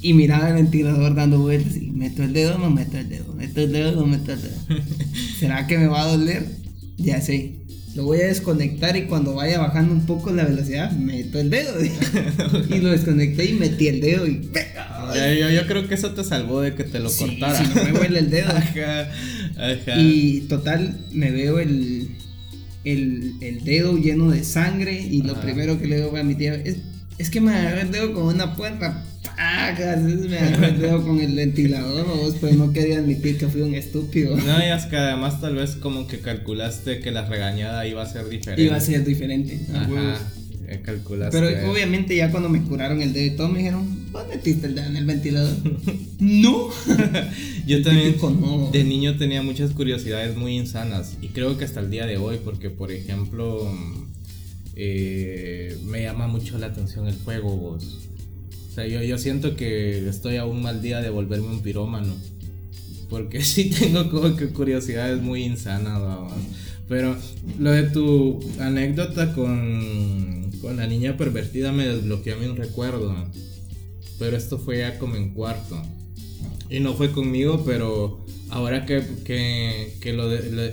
[0.00, 3.60] y miraba el ventilador dando vueltas y meto el dedo, no meto el dedo, meto
[3.60, 4.56] el dedo, no meto el dedo.
[5.38, 6.46] ¿Será que me va a doler?
[6.96, 7.54] Ya sé.
[7.94, 11.72] Lo voy a desconectar y cuando vaya bajando un poco la velocidad, meto el dedo.
[12.68, 14.48] y lo desconecté y metí el dedo y...
[15.14, 17.58] Ya, yo, yo creo que eso te salvó de que te lo Sí, cortara.
[17.58, 18.50] si no me huele el dedo.
[18.50, 19.10] Ajá,
[19.56, 20.00] ajá.
[20.00, 22.08] Y total, me veo el,
[22.84, 26.54] el, el dedo lleno de sangre y lo primero que le digo a mi tía
[26.54, 26.76] es,
[27.16, 29.02] es que me agarré el dedo con una puerta.
[29.36, 33.74] Pagas, es- me dedo con el ventilador, vos, pues no quería admitir que fui un
[33.74, 34.36] estúpido.
[34.36, 38.06] No, y es que además tal vez como que calculaste que la regañada iba a
[38.06, 38.62] ser diferente.
[38.62, 39.60] Iba a ser diferente.
[39.74, 40.18] Ajá,
[40.68, 41.38] eh, calculaste.
[41.38, 44.74] Pero obviamente ya cuando me curaron el dedo y todo me dijeron, ¿vos metiste el
[44.74, 45.56] dedo en el ventilador?
[46.18, 46.68] no.
[47.66, 48.70] Yo también no.
[48.70, 52.38] de niño tenía muchas curiosidades muy insanas y creo que hasta el día de hoy
[52.44, 54.04] porque por ejemplo mm,
[54.76, 58.07] eh, me llama mucho la atención el fuego vos.
[58.78, 62.14] Sea, yo, yo siento que estoy a un mal día de volverme un pirómano.
[63.10, 66.00] Porque sí tengo como curiosidades muy insanas.
[66.88, 67.16] Pero
[67.58, 73.12] lo de tu anécdota con, con la niña pervertida me desbloqueó a un recuerdo.
[74.20, 75.82] Pero esto fue ya como en cuarto.
[76.70, 80.28] Y no fue conmigo, pero ahora que, que, que lo,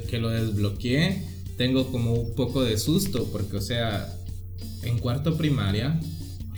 [0.07, 1.23] que lo desbloqueé,
[1.57, 4.15] tengo como un poco de susto, porque o sea,
[4.83, 5.99] en cuarto primaria,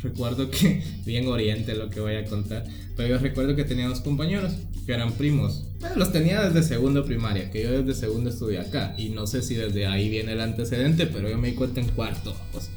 [0.01, 4.01] recuerdo que, bien oriente lo que voy a contar, pero yo recuerdo que tenía dos
[4.01, 4.53] compañeros
[4.85, 5.65] que eran primos.
[5.79, 9.41] Bueno, los tenía desde segundo primaria, que yo desde segundo estudié acá, y no sé
[9.41, 12.35] si desde ahí viene el antecedente, pero yo me di cuenta en cuarto.
[12.51, 12.69] Pues,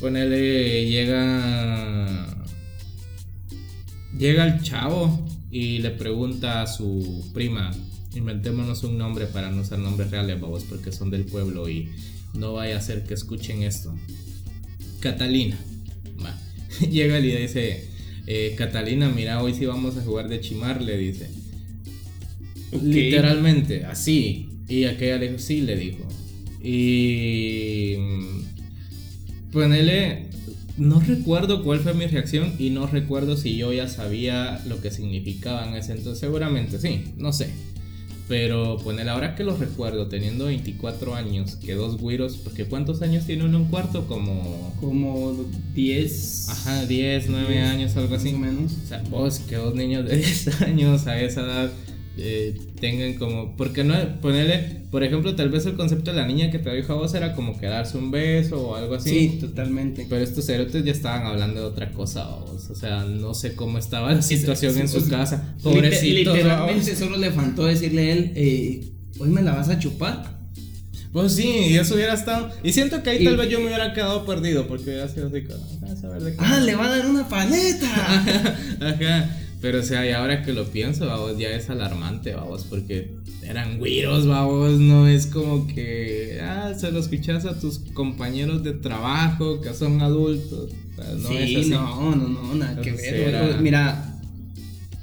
[0.00, 2.38] ponele, llega
[4.18, 7.70] Llega el chavo y le pregunta a su prima,
[8.16, 11.88] inventémonos un nombre para no usar nombres reales, babos, porque son del pueblo y
[12.34, 13.94] no vaya a ser que escuchen esto.
[14.98, 15.56] Catalina.
[16.90, 17.84] Llega y le dice,
[18.26, 21.28] eh, Catalina, mira, hoy sí vamos a jugar de chimar, le dice.
[22.82, 24.48] Literalmente, así.
[24.68, 26.06] Y aquella le dijo, sí, le dijo.
[26.62, 27.94] Y...
[27.98, 30.28] mm, Ponele...
[30.76, 34.92] No recuerdo cuál fue mi reacción y no recuerdo si yo ya sabía lo que
[34.92, 36.20] significaba en ese entonces.
[36.20, 37.50] Seguramente sí, no sé.
[38.28, 43.24] Pero ponele ahora que lo recuerdo, teniendo 24 años, que dos güiros, porque ¿cuántos años
[43.24, 44.06] tiene uno en cuarto?
[44.06, 44.74] Como...
[44.80, 45.34] Como
[45.74, 46.48] 10.
[46.50, 48.32] Ajá, 10, 9 años, algo así.
[48.32, 48.72] Más o menos.
[48.84, 51.70] O sea, vos que dos niños de 10 años a esa edad
[52.18, 53.56] eh, tengan como.
[53.56, 56.92] Porque no ponerle, por ejemplo, tal vez el concepto de la niña que te dijo
[56.92, 59.10] a vos era como que darse un beso o algo así.
[59.10, 60.06] Sí, totalmente.
[60.08, 62.68] Pero estos cerotes ya estaban hablando de otra cosa, vos.
[62.70, 65.54] O sea, no sé cómo estaba la situación sí, en o su casa.
[65.62, 66.34] Pobrecito.
[66.34, 70.36] Literalmente solo le faltó decirle a él, eh, hoy me la vas a chupar.
[71.12, 72.50] Pues sí, y eso hubiera estado.
[72.62, 75.28] Y siento que ahí Y- tal vez yo me hubiera quedado perdido porque hubiera sido
[75.28, 76.36] así como, "Ah, saber de qué".
[76.38, 77.86] Ah, le va a dar una paleta.
[78.80, 79.36] Ajá.
[79.60, 83.78] Pero o sea, y ahora que lo pienso, vamos, ya es alarmante, vamos, porque eran
[83.78, 89.60] güiros, vamos, no es como que, ah, se lo escuchas a tus compañeros de trabajo
[89.60, 90.70] que son adultos.
[90.96, 91.70] O sea, no sí, es así.
[91.70, 93.60] no, no, no, nada que ver.
[93.60, 94.20] Mira,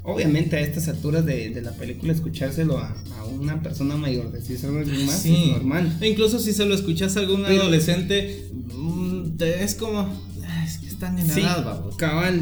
[0.04, 4.58] obviamente a estas alturas de, de la película escuchárselo a, a una persona mayor, decir
[4.64, 5.36] algo más Sí.
[5.36, 5.98] es normal.
[6.02, 10.00] E Incluso si se lo escuchas a algún Pero- adolescente, mm, te- es como,
[10.46, 11.96] "Ah, es que están en Sí, edad, vamos.
[11.98, 12.42] cabal.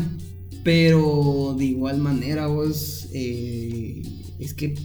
[0.63, 4.01] Pero de igual manera vos, eh,
[4.39, 4.75] es que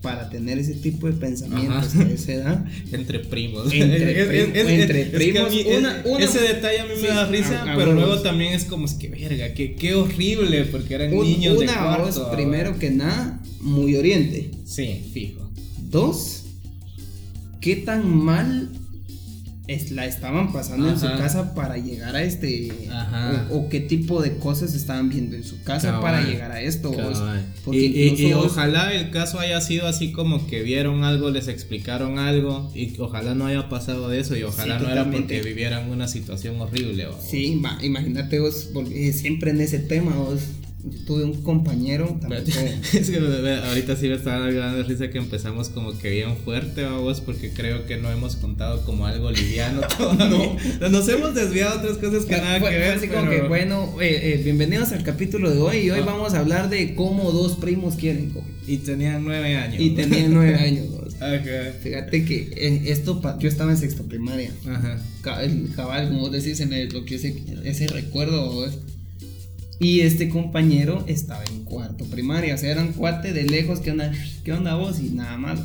[0.00, 3.70] para tener ese tipo de pensamientos a esa edad, Entre primos.
[3.70, 7.74] Entre prim- que primos, una- una- ese detalle a mí sí, me da risa, a-
[7.74, 11.26] a pero luego también es como, es que verga, que, qué horrible, porque eran un-
[11.26, 12.04] niños de una cuarto.
[12.06, 12.32] voz, ¿verdad?
[12.32, 14.50] primero que nada, muy oriente.
[14.64, 15.50] Sí, fijo.
[15.90, 16.44] Dos,
[17.60, 18.70] ¿qué tan mal
[19.72, 22.70] es, la estaban pasando en su casa para llegar a este...
[22.90, 23.46] Ajá.
[23.50, 26.60] O, o qué tipo de cosas estaban viendo en su casa Cabal, para llegar a
[26.60, 26.90] esto.
[26.92, 27.22] vos?
[27.72, 31.48] Y, y- y vos- ojalá el caso haya sido así como que vieron algo, les
[31.48, 35.42] explicaron algo y ojalá no haya pasado de eso y ojalá Sí, no era porque
[35.42, 37.06] vivieran una situación horrible.
[37.06, 37.18] ¿va?
[37.20, 40.40] Sí, va, imagínate vos, porque siempre en ese tema vos,
[40.84, 42.42] yo tuve un compañero, tampoco,
[42.92, 46.82] Es que ahorita sí me estaba dando de risa que empezamos como que bien fuerte,
[46.84, 50.56] vamos, porque creo que no hemos contado como algo liviano todavía.
[50.90, 52.90] Nos hemos desviado a otras cosas que nada fue- que ver.
[52.98, 56.40] así como que, bueno, eh, eh, bienvenidos al capítulo de hoy y hoy vamos a
[56.40, 58.50] hablar de cómo dos primos quieren coger.
[58.66, 59.80] Y tenían nueve años.
[59.80, 60.86] Y tenían nueve años.
[61.20, 61.72] Ajá.
[61.82, 64.50] Fíjate que eh, esto, yo estaba en sexto primaria.
[64.66, 64.98] Ajá.
[65.22, 68.50] Cabal, como vos decís, se me desbloqueó ese, ese recuerdo.
[68.52, 68.78] vos.
[69.80, 72.54] Y este compañero estaba en cuarto primaria.
[72.54, 73.80] O sea, eran cuate de lejos.
[73.80, 74.12] ¿Qué onda,
[74.44, 75.00] ¿Qué onda vos?
[75.00, 75.58] Y nada más.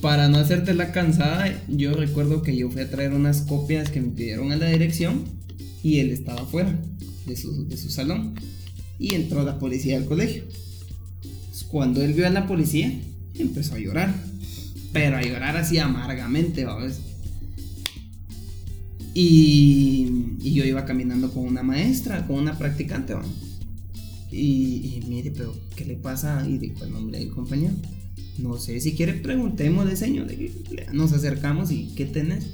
[0.00, 4.00] Para no hacerte la cansada, yo recuerdo que yo fui a traer unas copias que
[4.00, 5.24] me pidieron a la dirección.
[5.82, 6.78] Y él estaba afuera
[7.26, 8.36] de su, de su salón.
[9.00, 10.44] Y entró la policía al colegio.
[11.24, 12.92] Entonces, Cuando él vio a la policía,
[13.34, 14.14] empezó a llorar.
[14.92, 17.00] Pero a llorar así amargamente, ¿sabes?
[19.18, 23.24] Y, y yo iba caminando con una maestra, con una practicante, ¿va?
[24.30, 24.36] Y,
[24.98, 26.46] y mire, pero ¿qué le pasa?
[26.46, 27.72] Y dijo el nombre del compañero.
[28.36, 30.26] no sé, si quiere preguntémosle, señor.
[30.92, 32.44] Nos acercamos y ¿qué tenés?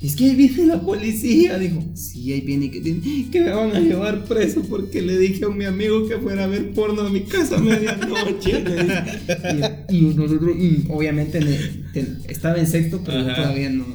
[0.00, 1.82] Es que ahí viene la policía, dijo.
[1.94, 5.64] Sí, ahí viene que, que me van a llevar preso porque le dije a mi
[5.64, 8.62] amigo que fuera a ver porno a mi casa a medianoche.
[9.90, 10.56] y, y, nosotros,
[10.88, 11.40] obviamente,
[12.28, 13.86] estaba en sexto, pero todavía no,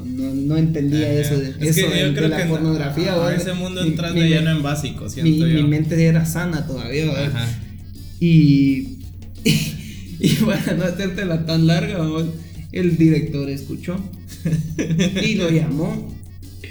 [0.42, 3.16] no, no entendía eso de, eso de, la pornografía.
[3.30, 7.06] En ese mundo entras de lleno en básico, mi, mi, mente era sana todavía.
[8.24, 9.00] Y,
[10.20, 11.98] y, para no hacértela tan larga,
[12.72, 13.98] el director escuchó
[15.24, 16.14] y lo llamó.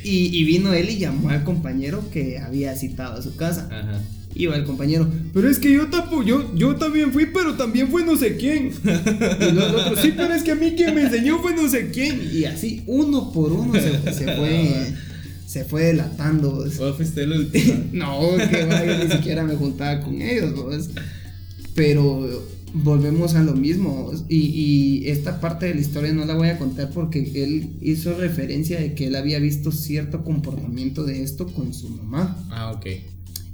[0.04, 3.68] Y, vino él y llamó al compañero que había citado a su casa.
[3.68, 4.00] Ajá.
[4.34, 8.04] Iba el compañero, pero es que yo tapo, yo, yo también fui, pero también fue
[8.04, 8.70] no sé quién.
[8.70, 11.90] Y los otros, sí, pero es que a mí quien me enseñó fue no sé
[11.90, 12.30] quién.
[12.32, 14.94] Y así, uno por uno se, se fue.
[15.50, 16.64] Se fue delatando.
[16.96, 17.74] fuiste el último?
[17.92, 20.90] no, que vaya, ni siquiera me juntaba con ellos,
[21.74, 24.12] Pero volvemos a lo mismo.
[24.28, 28.78] Y, esta parte de la historia no la voy a contar porque él hizo referencia
[28.78, 32.46] de que él había visto cierto comportamiento de esto con su mamá.
[32.50, 32.86] Ah, ok.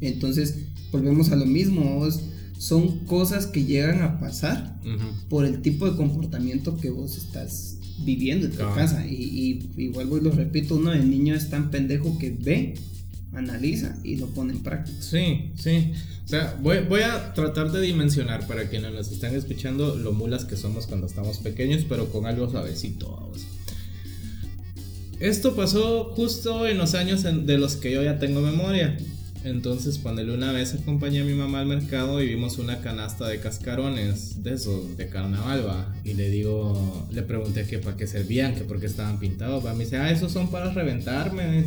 [0.01, 0.57] Entonces,
[0.93, 2.07] volvemos a lo mismo.
[2.59, 4.81] Son cosas que llegan a pasar
[5.29, 9.07] por el tipo de comportamiento que vos estás viviendo en tu casa.
[9.07, 12.75] Y, y, vuelvo y lo repito, uno el niño es tan pendejo que ve
[13.35, 14.97] analiza y lo pone en práctica.
[15.01, 15.93] Sí, sí.
[16.25, 20.45] O sea, voy, voy, a tratar de dimensionar para quienes nos están escuchando lo mulas
[20.45, 23.33] que somos cuando estamos pequeños, pero con algo suavecito.
[25.21, 28.97] Esto pasó justo en los años de los que yo ya tengo memoria.
[29.45, 33.39] Entonces, cuando una vez acompañé a mi mamá al mercado y vimos una canasta de
[33.39, 35.95] cascarones de esos, de carnaval, ¿va?
[36.05, 39.75] Y le digo, le pregunté que para qué servían, que por qué estaban pintados, ¿va?
[39.75, 41.67] Me dice, ah, esos son para reventarme,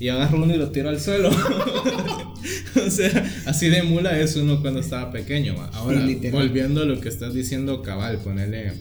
[0.00, 1.30] Y agarro uno y lo tiro al suelo.
[2.86, 5.66] o sea, así de mula es uno cuando estaba pequeño, ¿va?
[5.74, 8.72] Ahora, volviendo a lo que estás diciendo, cabal, ponele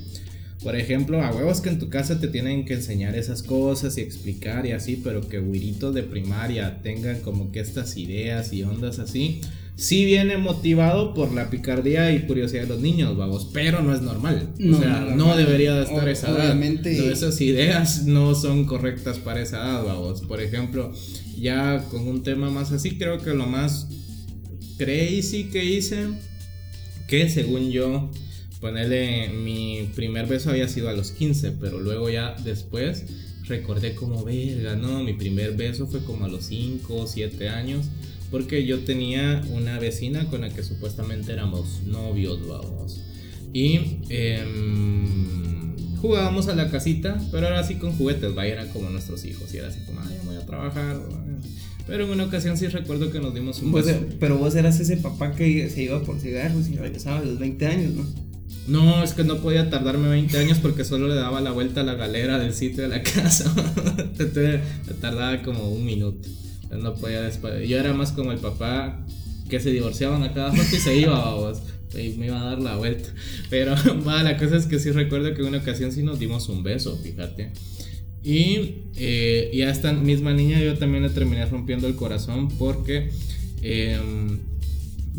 [0.63, 4.01] por ejemplo, a huevos que en tu casa te tienen que enseñar esas cosas y
[4.01, 8.99] explicar y así, pero que güiritos de primaria tengan como que estas ideas y ondas
[8.99, 9.39] así,
[9.77, 14.01] sí viene motivado por la picardía y curiosidad de los niños, vamos, pero no es
[14.01, 14.49] normal.
[14.57, 16.61] o sea, no, debería de estar esa edad.
[16.61, 20.21] esas ideas no son correctas para esa edad, vamos.
[20.21, 20.91] Por ejemplo,
[21.37, 23.87] ya con un tema más así, creo que lo más
[24.77, 26.07] crazy que hice,
[27.07, 28.11] que según yo
[28.59, 33.05] Ponerle, mi primer beso había sido a los 15, pero luego ya después
[33.49, 37.87] recordé como verga, no, mi primer beso fue como a los 5 o 7 años,
[38.31, 43.01] porque yo tenía una vecina con la que supuestamente éramos novios, vamos.
[43.53, 49.25] Y em, jugábamos a la casita, pero era así con juguetes, vaya, eran como nuestros
[49.25, 51.01] hijos, y era así como, ay, voy a trabajar.
[51.87, 54.05] Pero en una ocasión sí recuerdo que nos dimos un beso.
[54.19, 57.65] pero vos eras ese papá que se iba por cigarros y regresaba a los 20
[57.65, 58.28] años, ¿no?
[58.69, 61.83] No, es que no podía tardarme 20 años porque solo le daba la vuelta a
[61.83, 63.53] la galera del sitio de la casa.
[65.01, 66.29] Tardaba como un minuto.
[66.71, 67.67] No podía después.
[67.67, 69.03] Yo era más como el papá
[69.49, 71.63] que se divorciaban a cada rato y se iba, vos.
[71.95, 73.09] Y me iba a dar la vuelta.
[73.49, 73.75] Pero
[74.07, 76.61] va, la cosa es que sí recuerdo que en una ocasión sí nos dimos un
[76.61, 77.51] beso, fíjate.
[78.23, 83.09] Y, eh, y a esta misma niña yo también le terminé rompiendo el corazón porque
[83.63, 84.39] em,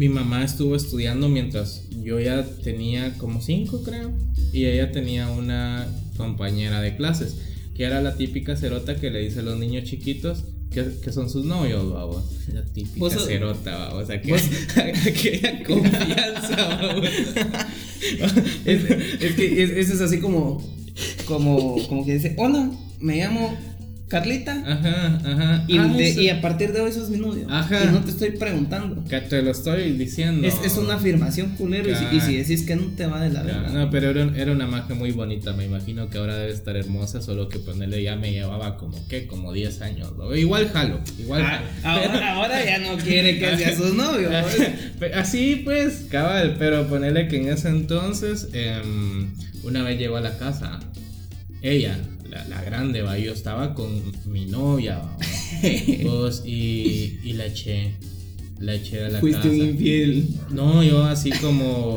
[0.01, 4.11] mi mamá estuvo estudiando mientras yo ya tenía como cinco, creo,
[4.51, 5.87] y ella tenía una
[6.17, 7.37] compañera de clases,
[7.75, 11.29] que era la típica cerota que le dice a los niños chiquitos que, que son
[11.29, 12.25] sus novios, vamos.
[12.51, 14.05] La típica cerota, vamos.
[14.05, 17.05] O sea, que, aquella confianza, vamos.
[18.65, 20.67] es, es, que eso es así como,
[21.27, 23.55] como, como que dice, hola, me llamo
[24.11, 24.61] Carlita.
[24.67, 25.65] Ajá, ajá.
[25.69, 27.47] Y, ah, y, a partir de hoy sos mi novio.
[27.49, 27.85] Ajá.
[27.85, 29.05] Y no te estoy preguntando.
[29.09, 30.49] Que te lo estoy diciendo.
[30.49, 31.89] Es, es una afirmación culero.
[31.89, 33.71] Y, si, decís que no te va de la verdad.
[33.71, 35.53] No, pero era, era, una magia muy bonita.
[35.53, 37.23] Me imagino que ahora debe estar hermosa.
[37.23, 39.29] Solo que ponerle ya me llevaba como, ¿qué?
[39.29, 40.13] Como 10 años.
[40.37, 40.99] Igual jalo.
[41.17, 44.29] Igual ah, Ahora, ahora, ya no quiere que sea su novio.
[45.15, 46.57] Así pues, cabal.
[46.59, 49.31] Pero ponerle que en ese entonces, em,
[49.63, 50.81] una vez llegó a la casa.
[51.63, 51.97] Ella
[52.31, 53.19] la, grande, va.
[53.19, 53.91] Yo estaba con
[54.27, 55.03] mi novia,
[56.05, 57.95] Vos, y, y la eché.
[58.59, 60.29] La eché a la Fuiste un infiel.
[60.51, 61.97] No, yo así como.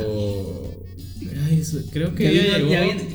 [1.92, 2.70] creo que ella llegó,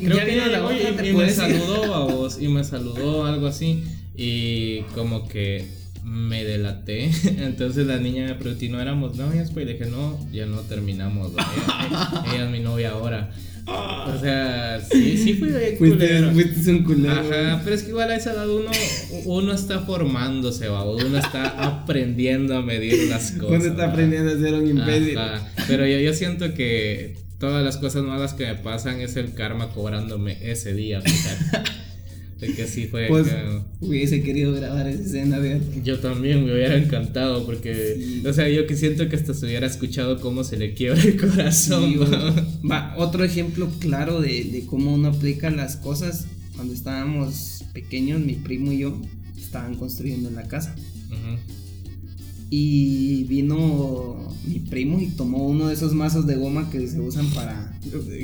[0.05, 3.83] creo que ella llegó y, me saludó a vos y me saludó algo así
[4.17, 5.67] y como que
[6.05, 10.47] me delaté entonces la niña me preguntó no éramos novias pues y dije no ya
[10.47, 11.33] no terminamos
[12.33, 13.31] ella es mi novia ahora
[13.69, 16.33] o sea, sí, sí fui bien culero.
[16.33, 17.21] Fuiste un culero.
[17.21, 18.71] Ajá, pero es que igual a esa edad uno,
[19.25, 20.85] uno está formándose, ¿va?
[20.85, 23.61] uno está aprendiendo a medir las cosas.
[23.61, 25.19] Uno está aprendiendo a ser un imbécil.
[25.67, 29.71] Pero yo, yo siento que todas las cosas malas que me pasan es el karma
[29.71, 31.01] cobrándome ese día.
[31.01, 31.71] fíjate.
[32.41, 33.07] De que sí fue.
[33.09, 33.27] Pues
[33.81, 35.39] hubiese querido grabar esa escena,
[35.83, 38.27] yo también me hubiera encantado porque, Sí.
[38.27, 41.17] o sea, yo que siento que hasta se hubiera escuchado cómo se le quiebra el
[41.21, 41.91] corazón.
[41.91, 42.69] Sí, ¿no?
[42.71, 46.27] Va, otro ejemplo claro de, de cómo uno aplica las cosas.
[46.55, 49.01] Cuando estábamos pequeños, mi primo y yo
[49.37, 50.75] estaban construyendo en la casa.
[51.09, 51.39] Ujú.
[52.51, 57.27] Y vino mi primo y tomó uno de esos mazos de goma que se usan
[57.31, 57.79] para.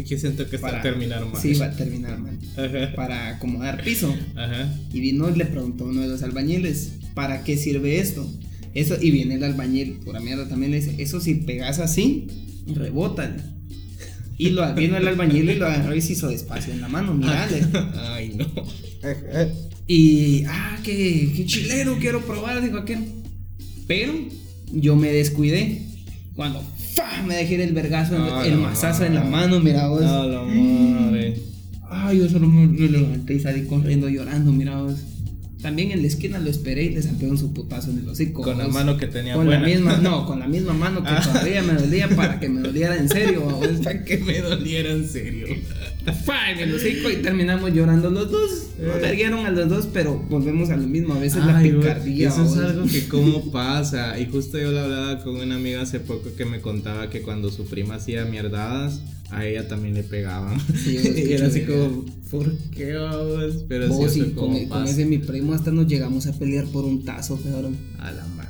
[0.07, 1.41] Que siento que para terminar mal.
[1.41, 2.39] Sí, va a terminar mal.
[2.57, 2.95] Ajá.
[2.95, 4.14] Para acomodar piso.
[4.35, 4.72] Ajá.
[4.93, 8.27] Y vino y le preguntó a uno de los albañiles: ¿Para qué sirve esto?
[8.72, 12.27] Eso, y viene el albañil, pura mierda, también le dice: Eso si pegas así,
[12.66, 13.37] rebótale.
[14.37, 17.14] Y lo, vino el albañil y lo agarró y se hizo despacio en la mano,
[17.14, 17.66] mirale.
[17.95, 18.47] Ay, no.
[19.87, 23.05] Y, ah, qué, qué chilero, quiero probar, dijo aquel.
[23.87, 24.12] Pero
[24.72, 25.82] yo me descuidé.
[26.35, 26.62] Cuando
[26.95, 27.22] ¡fa!
[27.26, 30.03] me dejé el vergazo, Ah, el la mazazo en la mano, mira vos.
[30.03, 31.37] A la madre.
[31.89, 34.95] Ay, yo solo me, me levanté y salí corriendo llorando, mira vos.
[35.65, 38.43] También en la esquina lo esperé y le saqué un su putazo en el hocico.
[38.43, 39.62] Con la mano que tenía Con buena.
[39.62, 41.23] la misma, no, con la misma mano que Ah.
[41.25, 43.67] todavía me dolía para que me doliera en serio, vos.
[43.83, 45.47] Para que me doliera en serio.
[46.07, 48.51] En el hocico y terminamos llorando los dos.
[48.79, 49.01] Nos Eh.
[49.01, 51.15] verguieron a los dos, pero volvemos a lo mismo.
[51.15, 52.29] A veces la Ay, picardía.
[52.29, 54.19] Eso es algo que cómo pasa.
[54.21, 57.51] Y justo yo le hablaba con una amiga hace poco que me contaba que cuando
[57.51, 59.01] su prima hacía mierdadas,
[59.35, 60.59] a ella también le pegaban.
[60.61, 63.64] Sí, y era así como, ¿por qué vamos?
[63.68, 66.64] Pero Vos sí, y eso con, con ese mi primo hasta nos llegamos a pelear
[66.66, 67.76] por un tazo, cabrón.
[67.99, 68.45] A la madre.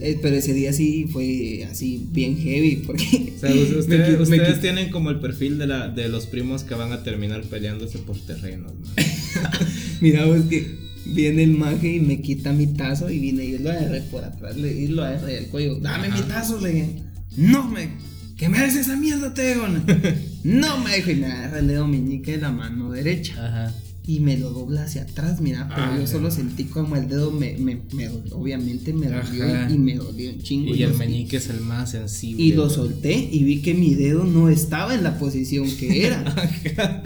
[0.00, 4.52] Eh, pero ese día sí fue así bien heavy porque O sea, ustedes, me me
[4.54, 8.18] tienen como el perfil de, la, de los primos que van a terminar peleándose por
[8.18, 8.72] terrenos,
[10.00, 10.66] mira vos que
[11.06, 14.56] viene el maje y me quita mi tazo y vine y lo agarré por atrás
[14.56, 15.78] le, y lo agarré del cuello.
[15.80, 16.16] Dame Ajá.
[16.16, 16.88] mi tazo, le dije.
[17.36, 17.88] No me,
[18.36, 19.66] que me des esa mierda, te digo.
[20.44, 23.32] No me dijo y me agarré el dedo meñique de la mano derecha.
[23.46, 23.74] Ajá.
[24.06, 27.30] Y me lo dobla hacia atrás, mira, pero Ah, yo solo sentí como el dedo
[27.30, 30.74] me, me, me dolió, obviamente me dolió y, y me dolió un chingo.
[30.74, 32.42] Y el lo- meñique es el más sensible.
[32.42, 36.22] Y lo solté y vi que mi dedo no estaba en la posición que era.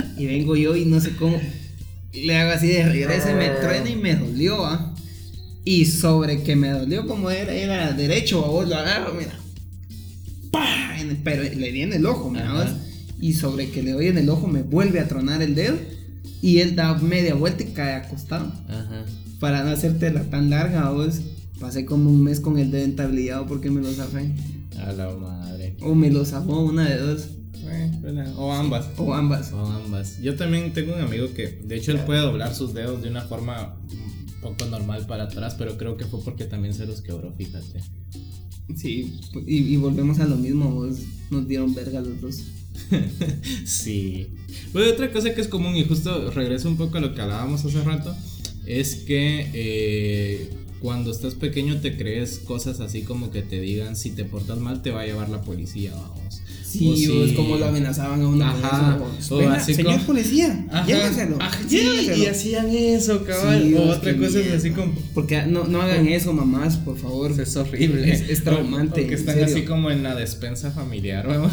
[0.18, 1.40] y vengo yo y no sé cómo.
[2.12, 4.92] y le hago así de regreso y me truena y me dolió, ¿ah?
[5.64, 9.38] Y sobre que me dolió como era, era derecho, a vos lo agarro, mira.
[10.50, 10.96] ¡Pah!
[11.24, 12.68] Pero le di en el ojo, vos.
[13.20, 15.76] Y sobre que le doy en el ojo me vuelve a tronar el dedo.
[16.40, 18.52] Y él da media vuelta y cae acostado.
[18.68, 19.04] Ajá.
[19.40, 21.20] Para no hacértela tan larga, vos.
[21.60, 24.30] Pasé como un mes con el dedo entablillado porque me lo zafé.
[24.78, 25.76] A la madre.
[25.80, 27.30] O me lo zafó una de dos.
[28.36, 28.86] O ambas.
[28.96, 29.52] O ambas.
[29.52, 30.20] O ambas.
[30.20, 33.22] Yo también tengo un amigo que, de hecho, él puede doblar sus dedos de una
[33.22, 37.32] forma un poco normal para atrás, pero creo que fue porque también se los quebró,
[37.32, 37.80] fíjate.
[38.76, 40.98] Sí, y, y volvemos a lo mismo, vos.
[41.30, 42.44] Nos dieron verga los dos.
[43.64, 44.28] sí.
[44.74, 47.82] Otra cosa que es común, y justo regreso un poco a lo que hablábamos hace
[47.82, 48.14] rato,
[48.66, 50.50] es que eh,
[50.80, 54.82] cuando estás pequeño te crees cosas así como que te digan si te portas mal
[54.82, 56.27] te va a llevar la policía, O
[56.70, 59.30] si- vos como lo amenazaban a con Ajá, vos.
[59.32, 60.86] o Venga, señor como- policía, Ajá.
[60.86, 61.36] lléveselo.
[61.40, 62.16] Ajá, sí, lléveselo.
[62.16, 63.62] y hacían eso, cabal.
[63.62, 64.92] Sí, o otra cosa es así como.
[65.14, 67.32] Porque no, no hagan eso, mamás, por favor.
[67.40, 68.12] Es horrible.
[68.12, 69.54] Es- es traumante, O, o que están serio.
[69.54, 71.52] así como en la despensa familiar, vamos.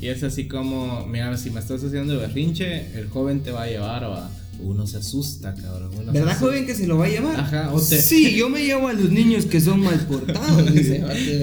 [0.00, 3.66] Y es así como, mira, si me estás haciendo berrinche, el joven te va a
[3.66, 4.30] llevar o a...
[4.60, 5.90] Uno se asusta, cabrón.
[5.94, 6.46] uno se ¿Verdad, asusta.
[6.46, 7.38] joven, que se lo va a llevar?
[7.40, 10.72] Ajá, o te- Sí, yo me llevo a los niños que son mal portados.
[10.74, 11.00] dice.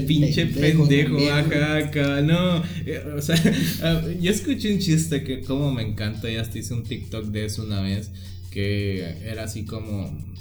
[0.07, 2.63] Pinche pendejo, ajá, acá, no.
[2.85, 3.35] eh, O sea,
[3.83, 7.45] ah, yo escuché un chiste que como me encanta, ya hasta hice un TikTok de
[7.45, 8.11] eso una vez,
[8.51, 10.34] que era así como...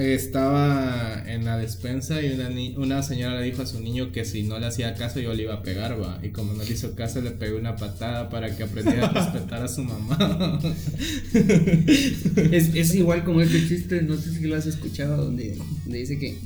[0.00, 4.24] Estaba en la despensa y una, ni- una señora le dijo a su niño que
[4.24, 6.20] si no le hacía caso yo le iba a pegar, va.
[6.22, 9.62] Y como no le hizo caso le pegó una patada para que aprendiera a respetar
[9.62, 10.60] a su mamá.
[12.52, 16.18] Es, es igual como este chiste, no sé si lo has escuchado, donde, donde dice
[16.18, 16.36] que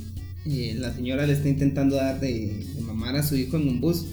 [0.47, 3.81] eh, la señora le está intentando dar de, de mamar a su hijo en un
[3.81, 4.05] bus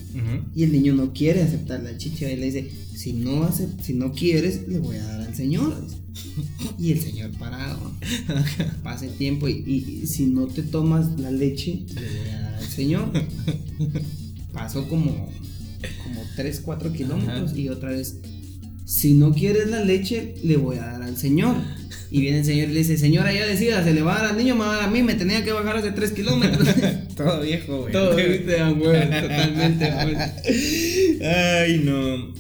[0.56, 3.94] y el niño no quiere aceptar la chicha y le dice, si no, hace, si
[3.94, 5.74] no quieres, le voy a dar al señor.
[6.80, 7.92] Y el señor parado,
[8.84, 12.42] pasa el tiempo y, y- y si no te tomas la leche, le voy a
[12.42, 13.12] dar al señor.
[14.54, 15.30] Pasó como,
[16.04, 17.60] como 3, 4 kilómetros Ajá.
[17.60, 18.18] y otra vez,
[18.86, 21.56] si no quieres la leche, le voy a dar al señor.
[22.12, 24.32] Y viene el señor y le dice, señora, ya decida, se le va a dar
[24.32, 26.68] al niño, me va a dar a mí, me tenía que bajar hace 3 kilómetros.
[27.16, 27.94] Todo viejo, güey.
[27.94, 30.20] Todo, viste, huevo, totalmente, huevo.
[31.24, 32.34] Ay, no.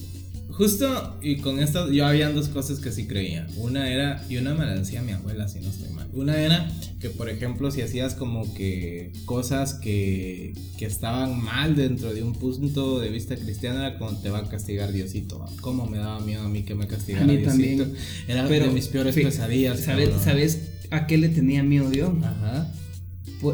[0.59, 3.47] Justo, y con esto, yo habían dos cosas que sí creía.
[3.55, 6.09] Una era, y una me la decía mi abuela, si no estoy mal.
[6.11, 12.13] Una era que, por ejemplo, si hacías como que cosas que, que estaban mal dentro
[12.13, 15.45] de un punto de vista cristiano, era como te va a castigar Diosito.
[15.61, 17.51] ¿Cómo me daba miedo a mí que me castigara A mí Diosito?
[17.51, 17.93] también.
[18.27, 19.79] Era Pero, de mis peores pesadillas.
[19.79, 20.09] ¿Sabes.
[20.21, 20.59] ¿Sabes
[20.91, 22.13] a qué le tenía miedo yo?
[22.21, 22.69] Ajá,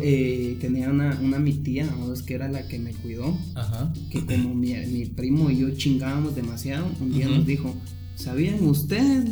[0.01, 2.11] eh, tenía una, una mi tía, ¿no?
[2.13, 3.93] Es que era la que me cuidó, ajá.
[4.09, 7.75] que como mi, mi primo y yo chingábamos demasiado, un día nos dijo,
[8.15, 9.29] ¿sabían ustedes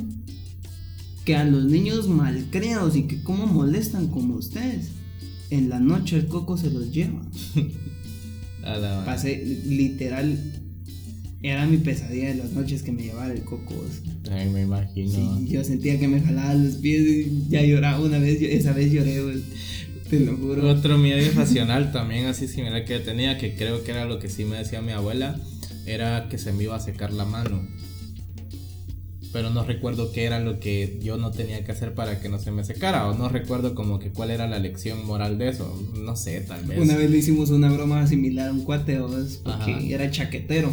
[1.26, 4.90] que a los niños malcriados y que cómo molestan como ustedes?
[5.50, 7.22] En la noche el coco se los lleva.
[8.64, 10.40] A la Pasé literal,
[11.42, 13.76] era mi pesadilla de las noches que me llevaba el coco.
[14.32, 15.12] Ay, me imagino.
[15.12, 18.92] Sí, yo sentía que me jalaba los pies y ya lloraba una vez, esa vez
[18.92, 19.22] lloré.
[20.18, 20.70] Te lo juro.
[20.70, 24.46] Otro miedo irracional también así similar que tenía, que creo que era lo que sí
[24.46, 25.40] me decía mi abuela,
[25.86, 27.68] era que se me iba a secar la mano.
[29.32, 32.38] Pero no recuerdo qué era lo que yo no tenía que hacer para que no
[32.38, 35.76] se me secara, o no recuerdo como que cuál era la lección moral de eso,
[36.00, 36.80] no sé, tal vez.
[36.80, 39.42] Una vez le hicimos una broma similar a un cuate, ¿vos?
[39.44, 39.82] porque Ajá.
[39.82, 40.72] era chaquetero.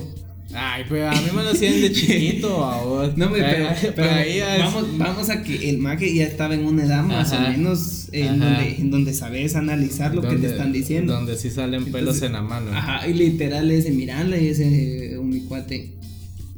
[0.52, 3.16] Ay, pues a mí me lo hacían de chiquito, a vos.
[3.16, 6.24] No, hombre, pero, Eh, pero ahí ya es- vamos, vamos a que el mague ya
[6.26, 7.46] estaba en una edad más Ajá.
[7.46, 11.12] o menos en donde, en donde sabes analizar lo que te están diciendo.
[11.12, 12.72] Donde sí salen pelos en la mano.
[12.72, 15.92] Ajá, y literal le dice, mirale, dice un mi cuate,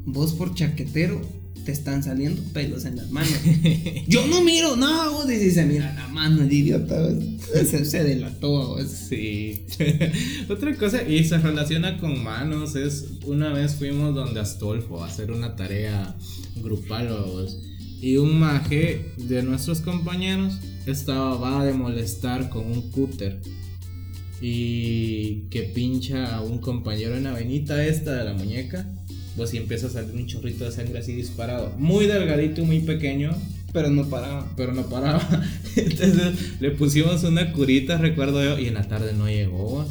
[0.06, 1.20] vos por chaquetero
[1.64, 3.32] te están saliendo pelos en las manos.
[4.08, 7.00] Yo no miro, no, vos dices, se mira la mano, el idiota.
[7.00, 7.14] vos.
[7.52, 8.68] Se, se delató.
[8.68, 8.86] vos.
[8.88, 9.66] Sí.
[10.48, 15.30] Otra cosa, y se relaciona con manos, es una vez fuimos donde Astolfo a hacer
[15.30, 16.16] una tarea
[16.56, 17.58] grupal vamos,
[18.00, 23.40] y un maje de nuestros compañeros estaba va de molestar con un cúter
[24.40, 28.88] y que pincha a un compañero en la venita esta de la muñeca.
[29.36, 31.72] Pues y empieza a salir un chorrito de sangre así disparado.
[31.78, 33.30] Muy delgadito muy pequeño
[33.72, 34.46] Pero no paraba.
[34.56, 35.26] pero no paraba.
[35.76, 39.86] Entonces le pusimos una curita, recuerdo yo, y en la tarde no llegó.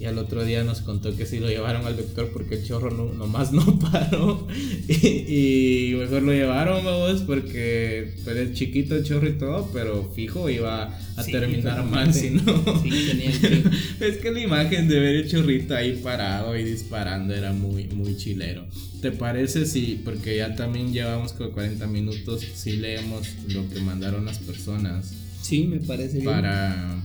[0.00, 2.90] Y al otro día nos contó que sí lo llevaron al doctor porque el chorro
[2.90, 4.46] no, nomás no paró.
[4.88, 10.10] Y, y mejor lo llevaron, vamos, porque pues, es chiquito el chorro y todo, pero
[10.14, 12.42] fijo iba a Sí, terminar mal si no.
[12.82, 13.62] Sí, tenía que.
[14.04, 18.16] Es que la imagen de ver el chorrito ahí parado y disparando era muy, muy
[18.16, 18.66] chilero.
[19.00, 24.24] ¿Te parece si, porque ya también llevamos como 40 minutos, si leemos lo que mandaron
[24.24, 26.24] las personas Sí, me parece bien.
[26.24, 27.02] para...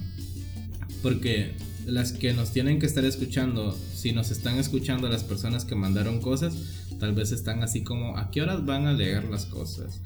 [1.03, 1.51] Porque
[1.89, 6.21] las que nos tienen que estar escuchando, si nos están escuchando las personas que mandaron
[6.21, 6.53] cosas,
[6.99, 9.99] tal vez están así como, ¿a qué horas van a leer las cosas?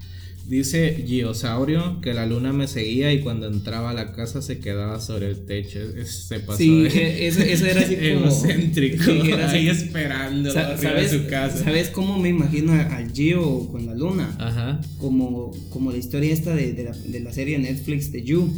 [0.48, 5.00] Dice Giosaurio que la luna me seguía y cuando entraba a la casa se quedaba
[5.00, 5.80] sobre el techo.
[6.06, 8.26] Se pasó Sí, de- e- eso, eso era así como.
[8.28, 9.04] egocéntrico.
[9.06, 9.56] Sí, era así.
[9.56, 11.64] ahí esperando ¿Sabes, de su casa.
[11.64, 14.36] ¿Sabes cómo me imagino al Gio con la luna?
[14.38, 14.82] Ajá.
[14.98, 18.52] Como, como la historia esta de, de la, de la serie Netflix de You.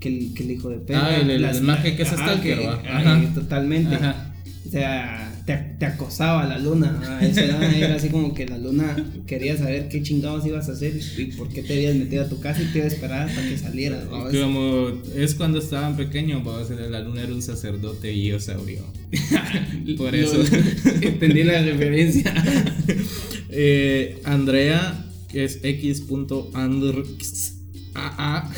[0.00, 1.06] Que el, que el hijo de perra.
[1.06, 2.58] Ah, el- el- el maje que es stalker.
[3.34, 3.94] Totalmente.
[3.96, 4.24] Ajá.
[4.66, 7.18] O sea, te, te acosaba la luna.
[7.22, 8.94] Eso era, era así como que la luna
[9.26, 12.38] quería saber qué chingados ibas a hacer y por qué te habías metido a tu
[12.38, 14.04] casa y te iba a esperar hasta que salieras.
[14.04, 16.42] Como es cuando estaban pequeños,
[16.90, 18.84] la luna era un sacerdote giosaurio.
[19.96, 20.36] Por eso.
[21.00, 22.34] Entendí la referencia.
[23.50, 28.50] Eh, Andrea, que es x.andrxaa,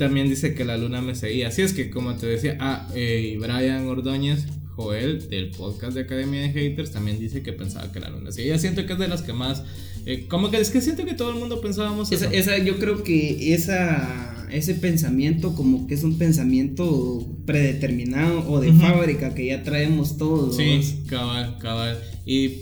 [0.00, 1.48] también dice que la luna me seguía.
[1.48, 6.40] Así es que, como te decía, ah, eh, Brian Ordóñez, Joel, del podcast de Academia
[6.40, 8.58] de Haters, también dice que pensaba que la luna seguía.
[8.58, 9.62] Siento que es de las que más.
[10.06, 12.24] eh, como que es que siento que todo el mundo pensábamos eso.
[12.32, 18.72] Esa, yo creo que esa, ese pensamiento como que es un pensamiento predeterminado o de
[18.72, 20.56] fábrica que ya traemos todos.
[20.56, 21.98] Sí, cabal, cabal.
[22.24, 22.52] Y,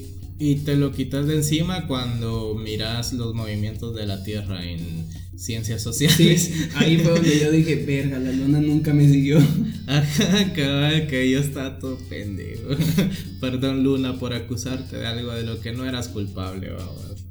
[0.41, 5.07] y te lo quitas de encima cuando miras los movimientos de la Tierra en
[5.39, 6.51] ciencias Sí, sociales.
[6.75, 9.39] ahí fue donde yo dije, verga, la luna nunca me siguió.
[9.87, 12.71] Ajá, cabal, que yo estaba todo pendejo.
[13.41, 17.25] Perdón, Luna, por acusarte de algo de lo que no eras culpable, vamos.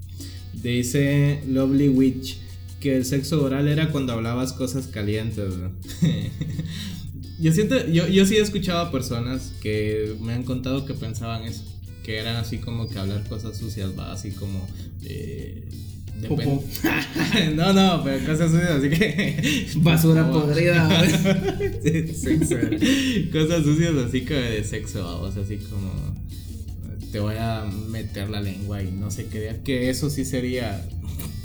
[0.54, 2.38] Dice Lovely Witch
[2.80, 5.56] que el sexo oral era cuando hablabas cosas calientes.
[5.56, 5.72] ¿no?
[7.40, 11.44] yo siento, yo, yo sí he escuchado a personas que me han contado que pensaban
[11.44, 11.64] eso.
[12.04, 14.66] Que eran así como que hablar cosas sucias, va, así como.
[15.04, 15.68] eh,
[16.28, 16.64] Popó.
[17.56, 19.68] no, no, pero cosas sucias, así que.
[19.78, 20.88] Basura podrida.
[21.84, 22.56] Sí, sexo.
[23.32, 25.92] Cosas sucias así que de sexo, vamos, así como
[27.12, 30.86] te voy a meter la lengua y no sé qué, que eso sí sería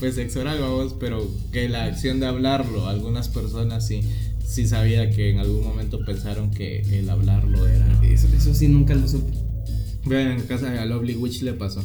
[0.01, 4.01] pues sexo oral, vamos, pero que la acción de hablarlo, algunas personas sí,
[4.45, 8.01] sí sabía que en algún momento pensaron que el hablarlo era.
[8.03, 9.33] Eso, eso sí nunca lo supe.
[10.05, 11.85] Vean, en casa de a Lovely Witch le pasó.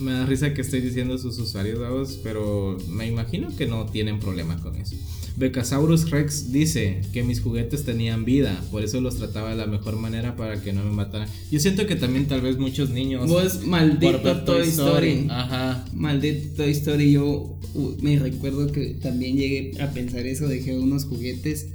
[0.00, 4.20] Me da risa que estoy diciendo sus usuarios, vamos, pero me imagino que no tienen
[4.20, 4.96] problema con eso.
[5.36, 9.96] Becasaurus Rex dice que mis juguetes tenían vida, por eso los trataba de la mejor
[9.96, 11.28] manera para que no me mataran.
[11.50, 13.28] Yo siento que también tal vez muchos niños...
[13.28, 15.26] Vos, maldito Toy Story.
[15.30, 15.84] Ajá.
[15.94, 17.58] Maldito Toy Story, yo
[18.00, 21.66] me recuerdo que también llegué a pensar eso, dejé unos juguetes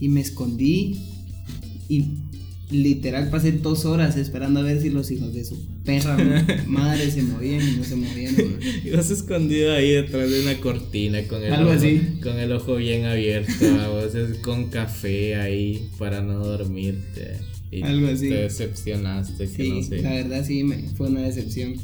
[0.00, 0.98] y me escondí
[1.88, 2.23] y
[2.74, 6.16] literal pasé dos horas esperando a ver si los hijos de su perra
[6.66, 8.34] madre se movían y no se movían.
[8.36, 8.44] ¿no?
[8.84, 12.00] Y vas escondido ahí detrás de una cortina con el, Algo ojo, así.
[12.22, 13.52] con el ojo bien abierto,
[14.06, 17.38] es con café ahí para no dormirte.
[17.70, 18.28] Y Algo así.
[18.28, 20.02] Te decepcionaste, que Sí, no sé.
[20.02, 21.74] la verdad sí me, fue una decepción.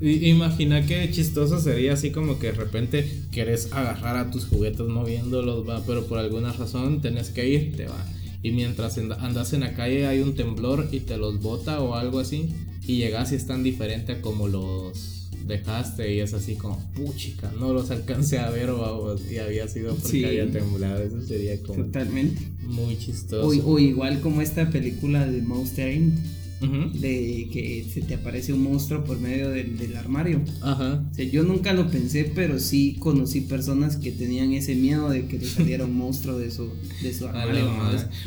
[0.00, 5.66] Imagina qué chistoso sería así como que de repente quieres agarrar a tus juguetes moviéndolos,
[5.66, 8.04] va, pero por alguna razón tenés que irte, va.
[8.46, 11.94] Y mientras and- andas en la calle hay un temblor y te los bota o
[11.96, 12.50] algo así,
[12.86, 17.72] y llegas y están diferente a como los dejaste y es así como, puchica, no
[17.72, 20.24] los alcancé a ver o, y había sido porque Sí.
[20.24, 22.40] había temblado, eso sería como Totalmente.
[22.68, 23.48] muy chistoso.
[23.66, 26.14] O, o igual como esta película de Monster Inc.
[26.60, 30.40] De que se te aparece un monstruo por medio del, del armario.
[30.62, 31.06] Ajá.
[31.10, 35.26] O sea, yo nunca lo pensé, pero sí conocí personas que tenían ese miedo de
[35.26, 36.70] que le saliera un monstruo de su,
[37.02, 37.66] de su armario.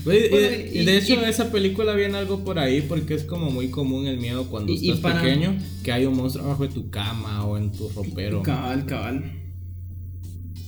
[0.06, 3.24] Güey, y, de- y- de hecho, y- esa película viene algo por ahí porque es
[3.24, 6.74] como muy común el miedo cuando estás para- pequeño que hay un monstruo abajo de
[6.74, 8.44] tu cama o en tu ropero.
[8.44, 9.24] Cabal, cabal.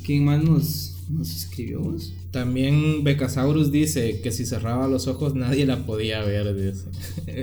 [0.03, 2.12] ¿Quién más nos, nos escribió vos?
[2.32, 6.74] También Becasaurus dice que si cerraba los ojos nadie la podía ver.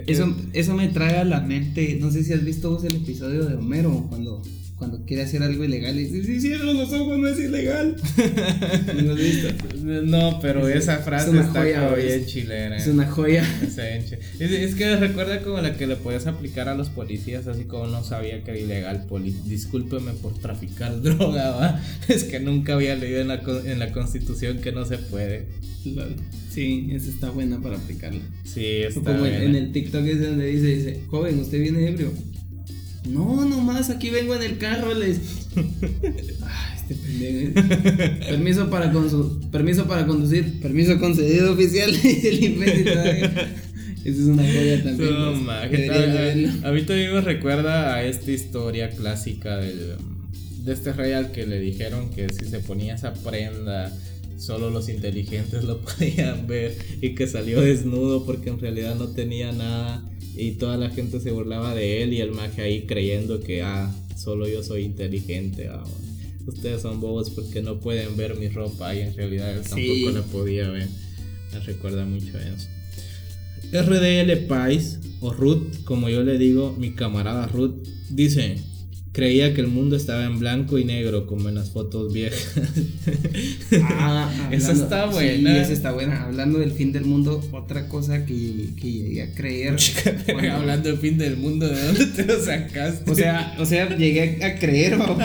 [0.06, 3.44] Eso, eso me trae a la mente, no sé si has visto vos el episodio
[3.44, 4.42] de Homero, cuando,
[4.78, 7.96] cuando quiere hacer algo ilegal y dice, si cierro los ojos no es ilegal.
[10.04, 12.76] ¿No pero Es- esa es frase está joya, bien chilena.
[12.76, 13.44] Es una joya.
[14.38, 17.86] Es, es que recuerda como la que le podías aplicar a los policías, así como
[17.86, 19.06] no sabía que era ilegal.
[19.08, 21.82] Poli discúlpeme por traficar droga, ¿va?
[22.08, 25.46] Es que nunca había leído en la, en la constitución que no se puede.
[26.50, 28.20] Sí, esa está buena para aplicarla.
[28.44, 29.42] Sí, está como buena.
[29.42, 32.12] en el TikTok es donde dice, dice, joven, ¿usted viene ebrio?
[33.08, 35.20] No, nomás aquí vengo en el carro, les.
[36.40, 37.52] Ah, este pendejo.
[38.26, 38.90] permiso para
[39.50, 41.90] permiso para conducir, permiso concedido oficial.
[42.04, 43.54] el imbécil todavía.
[44.04, 45.10] Esa es una joya también.
[45.12, 45.90] No, pues.
[45.90, 49.96] a, a mí también me recuerda a esta historia clásica del,
[50.64, 53.92] de este rey al que le dijeron que si se ponía esa prenda
[54.38, 59.52] solo los inteligentes lo podían ver y que salió desnudo porque en realidad no tenía
[59.52, 60.02] nada
[60.38, 63.92] y toda la gente se burlaba de él y el mago ahí creyendo que ah,
[64.16, 65.68] solo yo soy inteligente.
[65.68, 65.84] ah.
[66.46, 70.10] Ustedes son bobos porque no pueden ver mi ropa y en realidad él tampoco Sí.
[70.12, 70.88] la podía ver.
[71.52, 72.68] Me recuerda mucho a eso.
[73.72, 77.74] RDL Pais, o Ruth, como yo le digo, mi camarada Ruth,
[78.10, 78.56] dice,
[79.18, 82.52] creía que el mundo estaba en blanco y negro como en las fotos viejas.
[83.82, 85.60] Ah, Esa hablando- está sí, buena.
[85.62, 86.22] esa está buena.
[86.24, 89.76] Hablando del fin del mundo, otra cosa que, que llegué a creer.
[90.32, 93.10] cuando- Hablando del fin del mundo, ¿de dónde te lo sacaste?
[93.10, 95.18] O sea, o sea, llegué a creer, vamos,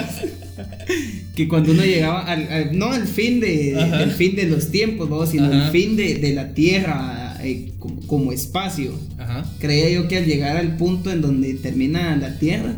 [1.36, 3.74] que cuando uno llegaba al, al- no al fin de
[4.04, 8.02] el fin de los tiempos, vamos, sino el fin de, de la tierra eh, como,
[8.08, 8.94] como espacio.
[9.20, 9.46] Ajá.
[9.60, 12.76] Creía yo que al llegar al punto en donde termina la tierra,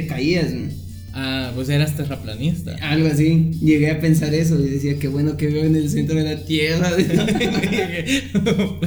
[0.00, 0.52] te caías.
[1.18, 2.76] Ah, pues eras terraplanista.
[2.82, 3.52] algo así.
[3.62, 6.44] Llegué a pensar eso y decía que bueno que veo en el centro de la
[6.44, 6.90] tierra.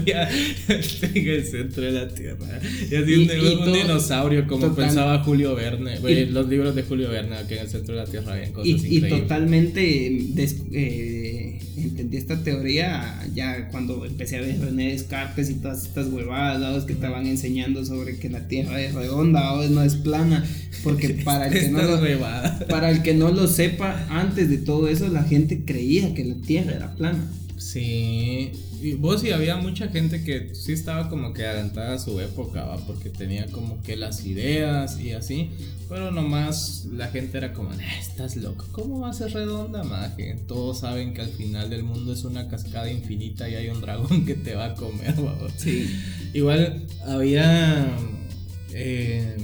[0.05, 0.29] Ya,
[0.67, 2.59] en el centro de la tierra.
[2.89, 5.95] Y así Y- un, y un todo- dinosaurio, como total- pensaba Julio Verne.
[6.07, 8.83] Y- los libros de Julio Verne, que en el centro de la tierra habían cosas
[8.83, 11.38] y, y totalmente des- eh,
[11.77, 16.93] entendí esta teoría ya cuando empecé a ver René Descartes y todas estas huevadas que
[16.93, 20.43] estaban enseñando sobre que la tierra es redonda o no es plana
[20.83, 22.63] porque para el que no Estas lo, huevadas.
[22.65, 26.35] para el que no lo sepa antes de todo eso la gente creía que la
[26.35, 27.19] tierra era plana.
[27.57, 28.51] Sí,
[28.81, 32.63] y vos y había mucha gente que sí estaba como que adelantada a su época,
[32.63, 32.77] ¿va?
[32.85, 35.49] porque tenía como que las ideas y así,
[35.87, 40.37] pero nomás la gente era como, "Nah, estás loco, ¿cómo va a ser redonda, maje?
[40.47, 44.25] Todos saben que al final del mundo es una cascada infinita y hay un dragón
[44.25, 45.35] que te va a comer, ¿va?
[45.57, 45.89] sí
[46.33, 47.87] Igual había
[48.73, 49.35] eh,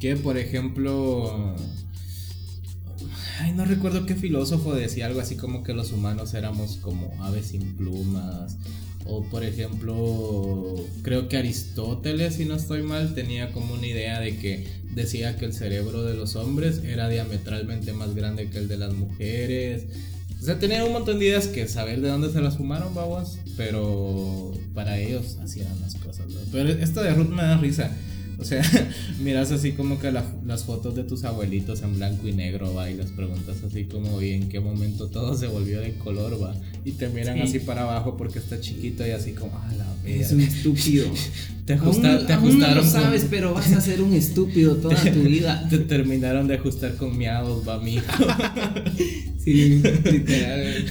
[0.00, 1.56] que, por ejemplo,
[3.40, 7.46] ay, no recuerdo qué filósofo decía algo así como que los humanos éramos como aves
[7.46, 8.56] sin plumas.
[9.06, 14.38] O por ejemplo, creo que Aristóteles, si no estoy mal, tenía como una idea de
[14.38, 18.78] que decía que el cerebro de los hombres era diametralmente más grande que el de
[18.78, 19.84] las mujeres.
[20.40, 23.38] O sea, tenía un montón de ideas que saber de dónde se las fumaron, babos,
[23.56, 26.28] pero para ellos hacían las cosas.
[26.28, 26.40] ¿no?
[26.50, 27.90] Pero esto de Ruth me da risa.
[28.44, 28.62] O sea,
[29.20, 32.94] miras así como que las fotos de tus abuelitos en blanco y negro, va, y
[32.94, 36.54] les preguntas así como, ¿y en qué momento todo se volvió de color, va?
[36.84, 40.32] Y te miran así para abajo porque está chiquito y así como, ah, la Es
[40.32, 41.06] un estúpido.
[41.64, 42.76] te, ajusta, te ajustaron.
[42.76, 45.66] no lo sabes, pero vas a ser un estúpido toda tu vida.
[45.70, 48.04] Te terminaron de ajustar con miados, va, mijo.
[49.42, 50.84] sí, literal.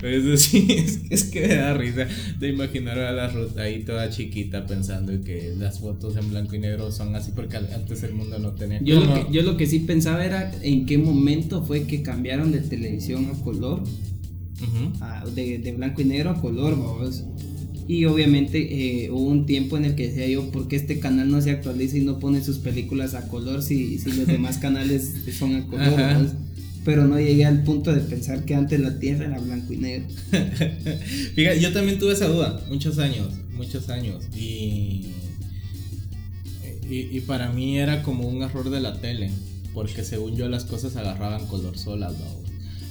[0.00, 2.06] Pero eso sí, es, es, que me da risa
[2.38, 6.60] de imaginar a la ruta ahí toda chiquita pensando que las fotos en blanco y
[6.60, 8.80] negro son así porque antes el mundo no tenía.
[8.80, 12.52] Yo, lo que, yo lo que sí pensaba era en qué momento fue que cambiaron
[12.52, 13.82] de televisión a color.
[15.34, 17.24] De, de, blanco y negro a color, vamos.
[17.88, 21.30] Y obviamente eh, hubo un tiempo en el que decía yo, ¿por qué este canal
[21.30, 25.14] no se actualiza y no pone sus películas a color si, si los demás canales
[25.36, 26.30] son a color?
[26.84, 30.06] Pero no llegué al punto de pensar que antes la Tierra era blanco y negro.
[31.34, 34.24] Fíjate, yo también tuve esa duda, muchos años, muchos años.
[34.36, 35.06] Y,
[36.90, 39.30] y, para mí era como un error de la tele,
[39.72, 42.14] porque según yo las cosas agarraban color solas,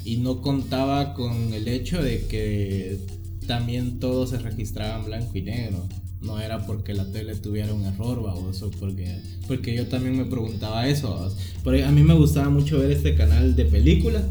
[0.07, 2.97] Y no contaba con el hecho de que
[3.45, 5.85] también todo se registraba en blanco y negro.
[6.21, 10.87] No era porque la tele tuviera un error, baboso, porque, porque yo también me preguntaba
[10.87, 11.29] eso.
[11.61, 14.23] Pero a mí me gustaba mucho ver este canal de películas.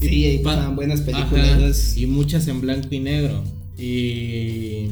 [0.00, 1.96] Sí, y pasaban buenas películas.
[1.96, 3.44] y muchas en blanco y negro.
[3.78, 4.88] Y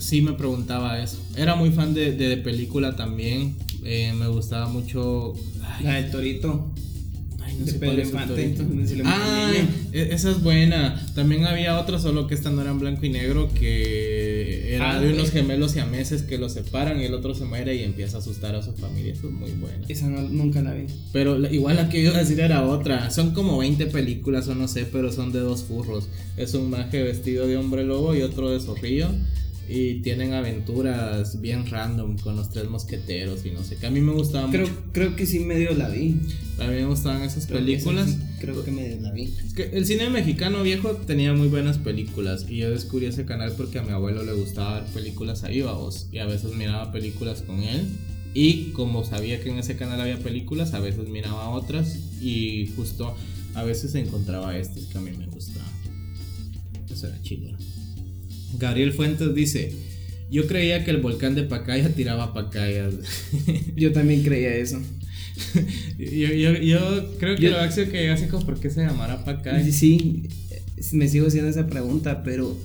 [0.00, 1.18] sí me preguntaba eso.
[1.36, 3.54] Era muy fan de, de, película también.
[3.84, 5.34] Eh, me gustaba mucho.
[5.80, 6.72] la del Torito.
[9.04, 9.52] Ah,
[9.92, 11.06] esa es buena.
[11.14, 15.00] También había otra, solo que esta no era en blanco y negro, que era ah,
[15.00, 17.82] de unos gemelos y a meses que los separan y el otro se muere y
[17.82, 19.12] empieza a asustar a su familia.
[19.12, 19.86] Eso es muy buena.
[19.88, 20.86] Esa nunca la vi.
[21.12, 23.10] Pero igual la que iba a decir era otra.
[23.10, 26.08] Son como 20 películas o no sé, pero son de dos furros.
[26.36, 29.08] Es un maje vestido de hombre lobo y otro de zorrillo
[29.70, 34.00] y tienen aventuras bien random con los tres mosqueteros y no sé, que a mí
[34.00, 34.82] me gustaba creo, mucho.
[34.92, 36.16] Creo que sí medio la vi.
[36.58, 38.18] A mí me gustaban esas películas.
[38.40, 39.32] creo que medio la vi.
[39.46, 43.52] Es que el cine mexicano viejo tenía muy buenas películas y yo descubrí ese canal
[43.56, 47.42] porque a mi abuelo le gustaba ver películas ahí, vos, y a veces miraba películas
[47.42, 47.86] con él.
[48.34, 53.14] Y como sabía que en ese canal había películas, a veces miraba otras y justo
[53.54, 55.70] a veces encontraba estas que a mí me gustaban.
[56.92, 57.56] Eso era chido.
[58.58, 59.72] Gabriel Fuentes dice,
[60.30, 62.94] yo creía que el volcán de Pacaya tiraba pacayas.
[63.76, 64.80] yo también creía eso.
[65.98, 67.56] yo, creo que lo
[67.90, 69.70] que hace como por qué se llamara Pacaya.
[69.72, 70.28] Sí,
[70.92, 72.56] me sigo haciendo esa pregunta, pero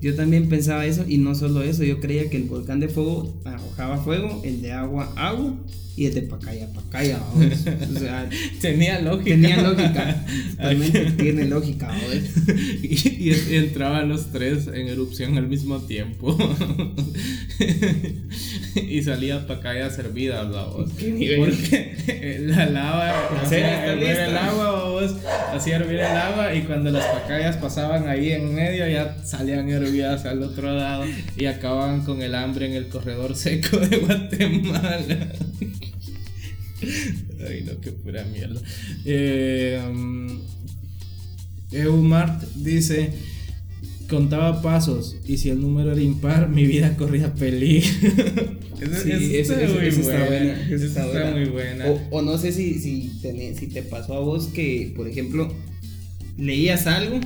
[0.00, 3.40] yo también pensaba eso y no solo eso, yo creía que el volcán de fuego
[3.44, 5.54] arrojaba fuego, el de agua agua
[5.96, 8.28] y el de Pacaya, Pacaya, o sea,
[8.60, 9.30] tenía lógica.
[9.30, 10.24] Tenía lógica,
[10.58, 11.94] realmente tiene lógica,
[12.82, 16.36] y, y, entraban los tres en erupción al mismo tiempo.
[18.74, 20.90] y salía Pacaya servida, voz.
[20.90, 25.14] Porque la lava hacía hervir el agua, vos,
[25.52, 30.24] hacía hervir el agua y cuando las Pacayas pasaban ahí en medio ya salían hervidas
[30.24, 31.04] al otro lado
[31.36, 35.28] y acababan con el hambre en el corredor seco de Guatemala.
[37.48, 38.60] Ay, no, qué pura mierda.
[39.04, 40.40] Eh, um,
[41.72, 43.10] Eumart dice:
[44.08, 47.88] Contaba pasos y si el número era impar, mi vida corría peligro.
[49.02, 50.68] sí, está, muy buena.
[50.70, 51.86] está, muy buena.
[52.10, 53.10] O, no sé si, si,
[53.58, 55.52] si te pasó a vos que, por ejemplo,
[56.36, 57.20] leías algo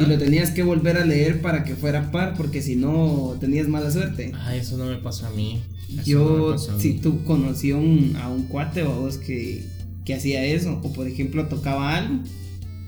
[0.00, 3.68] y lo tenías que volver a leer para que fuera par, porque si no tenías
[3.68, 4.32] mala suerte.
[4.34, 5.60] Ah, eso no me pasó a mí.
[6.04, 9.64] Yo, si tú conocí a un, a un cuate o a vos que,
[10.04, 12.20] que hacía eso, o por ejemplo tocaba algo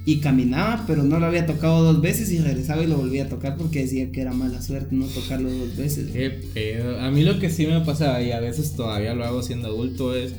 [0.07, 3.29] y caminaba, pero no lo había tocado dos veces y regresaba y lo volvía a
[3.29, 6.13] tocar porque decía que era mala suerte no tocarlo dos veces.
[6.13, 7.01] Qué pedo.
[7.01, 10.15] A mí lo que sí me pasa y a veces todavía lo hago siendo adulto
[10.15, 10.33] es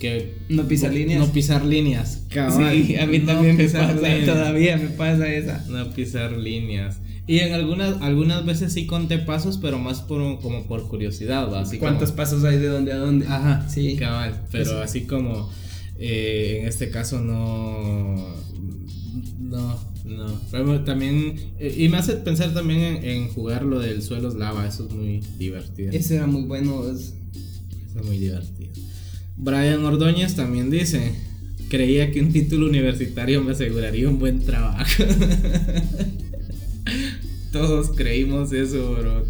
[0.00, 1.20] que no pisar líneas.
[1.20, 2.24] No pisar líneas.
[2.28, 3.94] Sí, a mí también me pasa,
[4.26, 5.64] todavía me pasa esa.
[5.68, 6.98] No pisar líneas.
[7.26, 11.78] Y en algunas algunas veces sí conté pasos, pero más por como por curiosidad, Así
[11.78, 13.26] ¿Cuántos pasos hay de dónde a dónde?
[13.26, 13.96] Ajá, sí.
[13.96, 15.48] Cabal, pero así como
[15.98, 18.16] eh, en este caso no
[19.38, 20.40] no, no.
[20.50, 24.88] Pero también eh, y me hace pensar también en, jugar lo del suelos lava, eso
[24.88, 25.92] es muy divertido.
[25.92, 27.14] Ese era muy bueno, es...
[27.86, 28.72] Eso es muy divertido.
[29.36, 31.12] Brian Ordóñez también dice,
[31.68, 35.04] creía que un título universitario me aseguraría un buen trabajo.
[37.52, 39.24] Todos creímos eso, bro.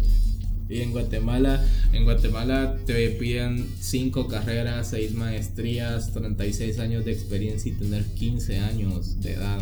[0.69, 7.71] Y en Guatemala, en Guatemala te piden 5 carreras, 6 maestrías, 36 años de experiencia
[7.71, 9.59] y tener 15 años de edad.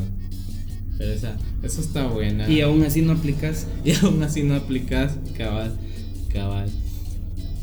[0.97, 2.47] Pero esa, eso está buena.
[2.49, 3.67] Y aún así no aplicas.
[3.83, 5.75] Y aún así no aplicas, cabal,
[6.31, 6.69] cabal.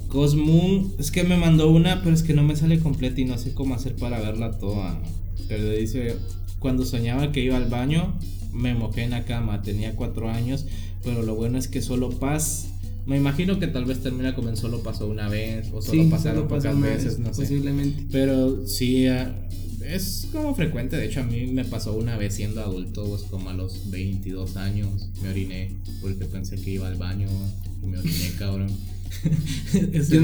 [0.09, 3.39] Cosmoon, es que me mandó una, pero es que no me sale completa y no
[3.39, 5.01] sé cómo hacer para verla toda.
[5.49, 6.17] Pero dice,
[6.59, 8.19] cuando soñaba que iba al baño,
[8.53, 10.67] me mojé en la cama, tenía cuatro años,
[11.09, 12.67] pero lo bueno es que solo paz.
[13.07, 16.47] Me imagino que tal vez termina como en solo pasó una vez o solo pasaron
[16.47, 17.43] pocas veces, no sé.
[17.43, 18.05] Posiblemente.
[18.13, 19.35] Pero sí, ah,
[19.83, 20.99] es como frecuente.
[20.99, 24.59] De hecho, a mí me pasó una vez siendo adulto, pues como a los 22
[24.59, 27.29] años, me oriné porque pensé que iba al baño
[27.83, 28.71] y me oriné, cabrón.
[30.11, 30.21] yo,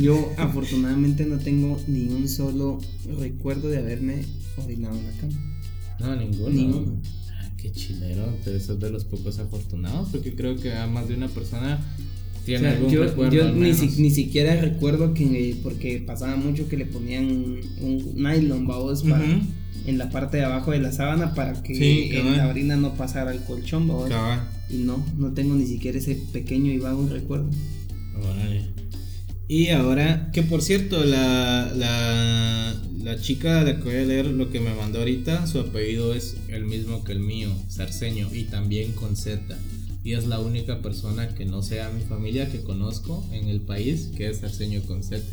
[0.00, 2.80] yo, afortunadamente no tengo ni un solo
[3.20, 4.24] recuerdo de haberme
[4.56, 5.60] orinado en la cama.
[6.00, 6.50] No, ninguno.
[6.50, 7.00] Ninguno.
[7.56, 11.14] Qué chilero, pero eso es de los pocos afortunados, porque creo que a más de
[11.14, 11.80] una persona
[12.46, 13.32] tiene algún yo, recuerdo.
[13.32, 17.24] Yo ni, ni, siquiera recuerdo que, porque pasaba mucho que le ponían
[17.80, 19.24] un nylon, babos, para.
[19.84, 23.44] En la parte de abajo de la sábana para que la orina no pasara al
[23.44, 24.10] colchón, babos.
[24.68, 27.50] Y no, no tengo ni siquiera ese pequeño y vago recuerdo.
[29.48, 34.26] Y ahora, que por cierto, la, la, la chica de la que voy a leer
[34.26, 38.44] lo que me mandó ahorita, su apellido es el mismo que el mío, Sarceño, y
[38.44, 39.58] también con Z.
[40.04, 44.10] Y es la única persona que no sea mi familia que conozco en el país
[44.16, 45.24] que es Sarceño con Z.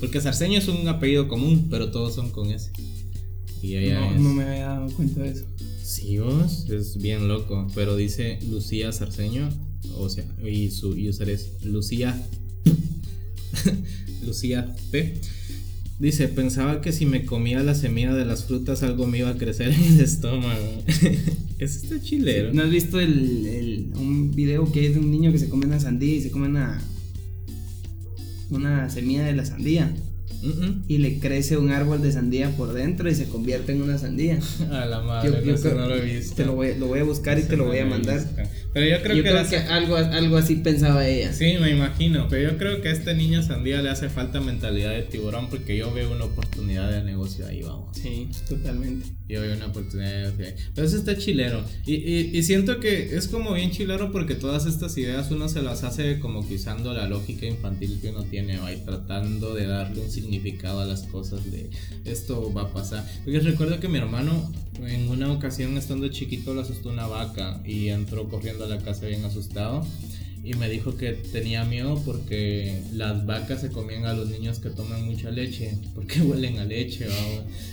[0.00, 2.70] Porque Sarceño es un apellido común, pero todos son con S.
[3.62, 5.44] Y ella no, no me había dado cuenta de eso.
[5.82, 7.66] Sí, vos, es bien loco.
[7.74, 9.48] Pero dice Lucía Sarceño
[9.96, 12.20] o sea, y su user es Lucía.
[14.24, 15.20] Lucía P.
[15.98, 19.36] Dice, pensaba que si me comía la semilla de las frutas algo me iba a
[19.36, 20.82] crecer en el estómago.
[21.58, 22.52] Eso está chilero.
[22.52, 25.78] ¿No has visto el, un video que es de un niño que se come una
[25.78, 26.82] sandía y se come una,
[28.50, 29.94] una semilla de la sandía?
[30.88, 34.38] y le crece un árbol de sandía por dentro y se convierte en una sandía.
[34.70, 36.34] A la madre, no lo he visto.
[36.34, 38.22] Te lo voy, lo voy a buscar y te lo voy a mandar.
[38.74, 41.32] Pero yo creo, que, algo, algo así pensaba ella.
[41.32, 42.26] Sí, me imagino.
[42.28, 45.76] Pero yo creo que a este niño sandía le hace falta mentalidad de tiburón porque
[45.76, 47.96] yo veo una oportunidad de negocio ahí, vamos.
[47.96, 49.06] Sí, totalmente.
[49.28, 51.62] Yo veo una oportunidad de Pero eso está chilero.
[51.86, 55.62] Y, y, y, siento que es como bien chilero porque todas estas ideas uno se
[55.62, 60.10] las hace como quizando la lógica infantil que uno tiene ahí, tratando de darle un
[60.10, 61.70] significado a las cosas de
[62.04, 63.06] esto va a pasar.
[63.24, 64.52] Porque recuerdo que mi hermano
[64.82, 69.06] en una ocasión estando chiquito le asustó una vaca y entró corriendo a la casa
[69.06, 69.84] bien asustado
[70.44, 74.68] y me dijo que tenía miedo porque las vacas se comían a los niños que
[74.68, 77.06] toman mucha leche, porque huelen a leche.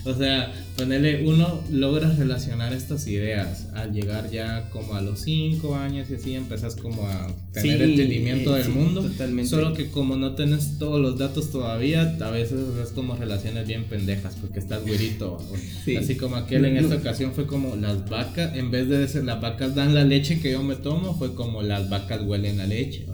[0.05, 5.75] O sea, ponerle, uno logra relacionar estas ideas al llegar ya como a los 5
[5.75, 9.01] años y así empezás como a tener entendimiento del mundo.
[9.03, 9.49] Totalmente.
[9.49, 13.85] Solo que como no tenés todos los datos todavía, a veces es como relaciones bien
[13.85, 15.37] pendejas porque estás güerito.
[15.99, 19.41] Así como aquel en esta ocasión fue como las vacas, en vez de decir las
[19.41, 23.05] vacas dan la leche que yo me tomo, fue como las vacas huelen leche,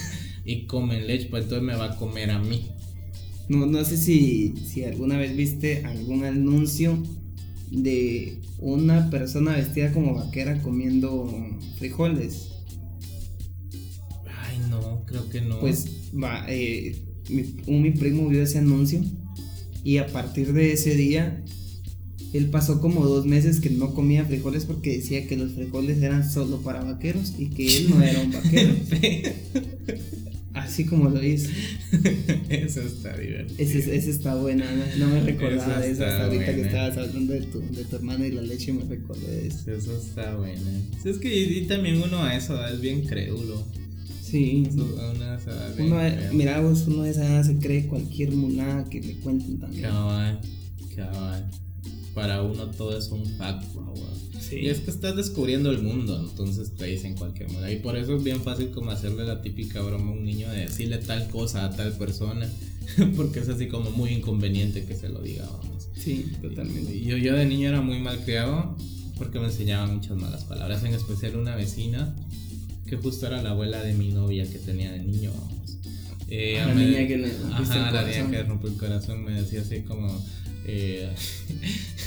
[0.44, 2.66] y comen leche, pues entonces me va a comer a mí.
[3.48, 6.98] No, no sé si, si alguna vez viste algún anuncio
[7.70, 11.30] de una persona vestida como vaquera comiendo
[11.78, 12.55] frijoles.
[15.06, 15.60] No, creo que no.
[15.60, 16.96] Pues va, eh,
[17.28, 19.00] mi, un, mi primo vio ese anuncio
[19.84, 21.44] y a partir de ese día
[22.32, 26.28] él pasó como dos meses que no comía frijoles porque decía que los frijoles eran
[26.28, 28.74] solo para vaqueros y que él no era un vaquero.
[30.54, 31.50] Así como lo hizo.
[32.48, 33.56] Eso está divertido.
[33.58, 34.64] Ese, ese está buena,
[34.98, 38.26] no, me recordaba de eso hasta ahorita que estabas hablando de tu, de tu hermana
[38.26, 39.70] y la leche me recordé de eso.
[39.70, 40.62] Eso está bueno.
[41.04, 43.66] es que y, también uno a eso es bien crédulo.
[44.30, 44.68] Sí.
[45.78, 45.98] Uno,
[46.32, 49.82] mira vos, uno de esa edad se cree cualquier mulada que le cuenten también.
[49.82, 50.40] Cabal,
[50.94, 51.50] cabal
[52.16, 53.62] para uno todo es un fact,
[54.50, 57.70] Y es que estás descubriendo el mundo, entonces te dicen cualquier modo.
[57.70, 60.60] Y por eso es bien fácil como hacerle la típica broma a un niño de
[60.60, 62.50] decirle tal cosa a tal persona,
[63.16, 65.90] porque es así como muy inconveniente que se lo diga, vamos.
[65.94, 66.98] Sí, totalmente.
[67.02, 68.74] Yo, yo de niño era muy mal criado
[69.18, 72.16] porque me enseñaban muchas malas palabras, en especial una vecina
[72.86, 75.78] que justo era la abuela de mi novia que tenía de niño, vamos.
[76.28, 79.82] Eh, la niña que le Ajá, la niña que rompió el corazón me decía así
[79.82, 80.24] como
[80.68, 81.08] eh,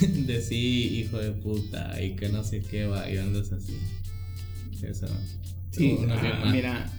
[0.26, 3.76] de sí, hijo de puta, y que no sé qué va, y andas así.
[4.82, 5.06] Eso.
[5.70, 6.90] Sí, ah, mira,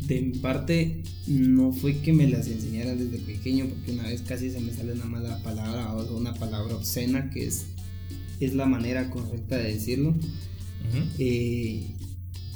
[0.00, 4.50] de mi parte no fue que me las enseñara desde pequeño, porque una vez casi
[4.50, 7.66] se me sale una mala palabra o una palabra obscena, que es,
[8.40, 10.14] es la manera correcta de decirlo.
[11.18, 11.86] Eh,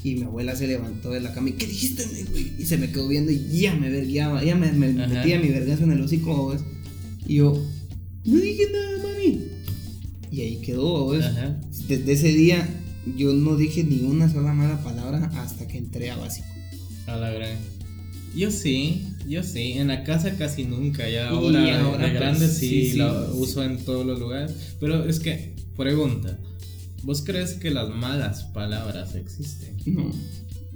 [0.05, 2.05] y mi abuela se levantó de la cama y ¿qué dijiste,
[2.59, 5.93] Y se me quedó viendo y ya me verguiaba, ya me, metía mi vergazo en
[5.93, 6.57] el hocico,
[7.27, 7.63] Y yo,
[8.25, 9.41] no dije nada, mami.
[10.31, 12.69] Y ahí quedó, Desde ese día
[13.17, 16.47] yo no dije ni una sola mala palabra hasta que entré a básico.
[17.07, 17.57] A la gran.
[18.37, 19.73] Yo sí, yo sí.
[19.73, 21.09] En la casa casi nunca.
[21.09, 24.53] Ya ahora, ahora de pues, grande sí, lo uso en todos los lugares.
[24.79, 26.39] Pero es que, pregunta.
[27.03, 29.77] ¿Vos crees que las malas palabras existen?
[29.87, 30.11] No.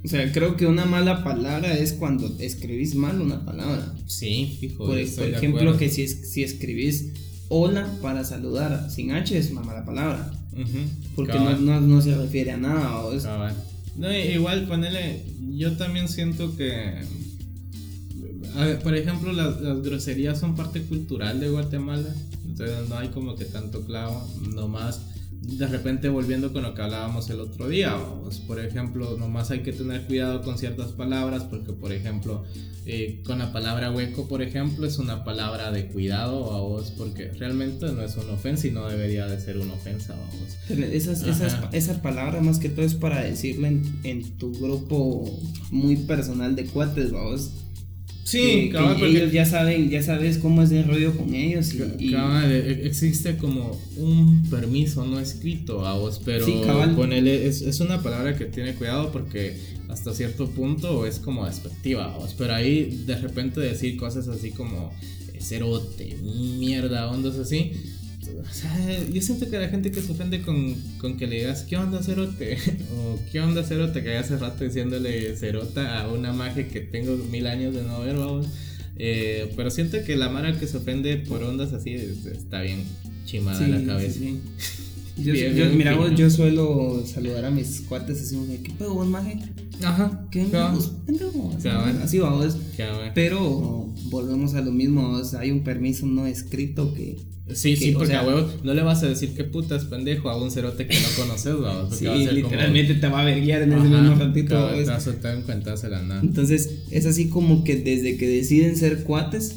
[0.05, 3.95] O sea, creo que una mala palabra es cuando escribís mal una palabra.
[4.07, 4.87] Sí, fijo.
[4.87, 7.13] Por, ejemplo, que si, si escribís
[7.49, 10.33] hola para saludar sin H es una mala palabra.
[11.15, 13.55] porque no, se refiere a nada.
[13.97, 15.23] No, igual ponele,
[15.55, 16.95] yo también siento que,
[18.83, 22.09] por ejemplo, las, las, groserías son parte cultural de Guatemala,
[22.47, 25.03] entonces no hay como que tanto clavo, nomás
[25.43, 27.97] de repente volviendo con lo que hablábamos el otro día,
[28.47, 32.45] por ejemplo, nomás hay que tener cuidado con ciertas palabras, porque por ejemplo,
[32.87, 37.33] eh, con la palabra hueco, por ejemplo, es una palabra de cuidado a vos, porque
[37.33, 40.79] realmente no es una ofensa y no debería de ser una ofensa a vos.
[40.79, 45.29] Esas, esas, esa palabra más que todo es para decirle en, tu grupo
[45.73, 47.51] muy personal de cuates, vamos
[48.25, 51.75] Sí, que, ellos ya saben, ya sabes cómo es el rollo con ellos.
[51.99, 56.47] Y, e, e, existe como un permiso no escrito a vos, pero
[56.95, 59.57] ponele, es, es, una palabra que tiene cuidado porque
[59.89, 64.51] hasta cierto punto es como despectiva a vos, pero ahí de repente decir cosas así
[64.51, 64.93] como
[65.41, 67.73] cerote, mierda, ondas así
[68.29, 71.65] o sea, yo siento que la gente que se ofende con, con que le digas,
[71.65, 72.57] ¿qué onda, cerote?
[72.97, 74.03] o ¿qué onda, cerote?
[74.03, 78.17] Que hace rato diciéndole cerota a una magia que tengo mil años de no ver,
[78.17, 78.47] vamos.
[78.97, 82.85] Eh, pero siento que la mara que se ofende por ondas así está bien
[83.25, 84.19] chimada la cabeza.
[84.19, 84.41] Sí,
[85.19, 89.39] Yo, yo, mira, vos, yo suelo saludar a mis cuates así, ¿qué pedo vos, maje?
[89.85, 90.27] Ajá.
[90.31, 90.93] ¿Qué vos,
[92.03, 92.57] Así vamos.
[93.15, 97.19] Pero volvemos a lo mismo, o sea, hay un permiso no escrito que
[97.55, 100.51] Sí, sí, porque a huevo no le vas a decir qué putas pendejo a un
[100.51, 101.91] cerote que no conoces, ¿no?
[101.91, 104.69] Sí, literalmente te va a verguiar en ese mismo ratito.
[104.69, 106.21] Te va a soltar en cuenta la nada.
[106.23, 109.57] Entonces, es así como que desde que deciden ser cuates,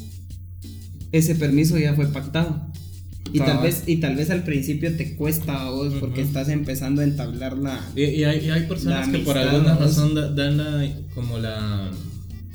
[1.11, 2.71] ese permiso ya fue pactado.
[3.33, 7.01] Y tal, vez, y tal vez al principio te cuesta a vos porque estás empezando
[7.01, 7.85] a entablar la.
[7.95, 11.91] Y, hay, y hay, personas que por alguna razón dan la, como la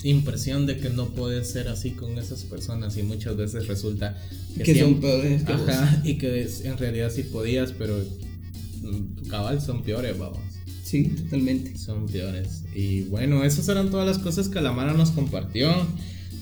[0.02, 4.16] impresión de que no puedes ser así con esas personas y muchas veces resulta
[4.62, 5.42] que, son peores
[6.04, 7.98] y que en realidad sí podías pero
[8.82, 10.50] mm, cabal son peores vamos
[10.90, 11.78] sí totalmente.
[11.78, 12.64] Son peores.
[12.74, 15.70] Y bueno esas eran todas las cosas que la Mara nos compartió.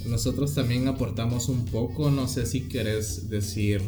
[0.06, 3.82] Nosotros también aportamos un poco no sé si querés decir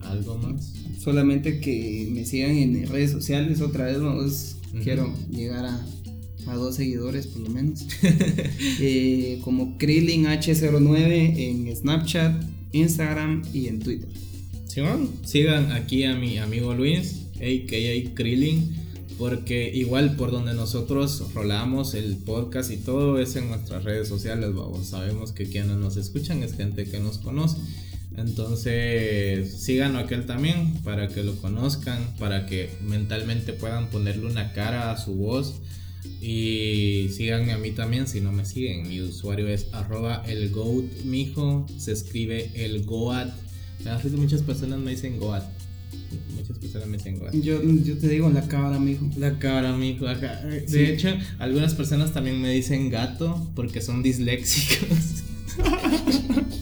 [0.00, 0.72] algo más.
[0.98, 5.86] Solamente que me sigan en redes sociales otra vez vamos quiero llegar a
[6.46, 7.86] a dos seguidores por lo menos.
[8.80, 14.08] Eh, como Krillin H09 en Snapchat, Instagram y en Twitter.
[15.24, 18.14] sigan aquí a mi amigo Luis, a.k.a.
[18.14, 18.74] Krillin,
[19.18, 24.54] porque igual por donde nosotros rolamos el podcast y todo es en nuestras redes sociales,
[24.54, 27.58] vamos, sabemos que quienes nos escuchan es gente que nos conoce.
[28.16, 34.90] Entonces, síganlo aquel también para que lo conozcan, para que mentalmente puedan ponerle una cara
[34.90, 35.60] a su voz
[36.20, 38.88] y síganme a mí también si no me siguen.
[38.88, 40.52] Mi usuario es arroba el
[41.04, 41.66] mijo.
[41.78, 43.28] Se escribe el goat.
[44.16, 45.44] Muchas personas me dicen goat.
[46.34, 47.34] Muchas personas me dicen goat.
[47.34, 49.08] Yo, yo te digo la cabra, mijo.
[49.16, 50.06] La cabra, mijo.
[50.06, 55.24] De hecho, algunas personas también me dicen gato porque son disléxicos.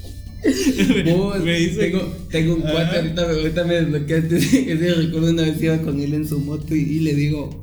[1.44, 4.38] me dice, tengo, tengo un cuate, ahorita, ahorita me desbloqueaste.
[4.96, 7.62] Recuerdo una vez iba con él en su moto y le digo,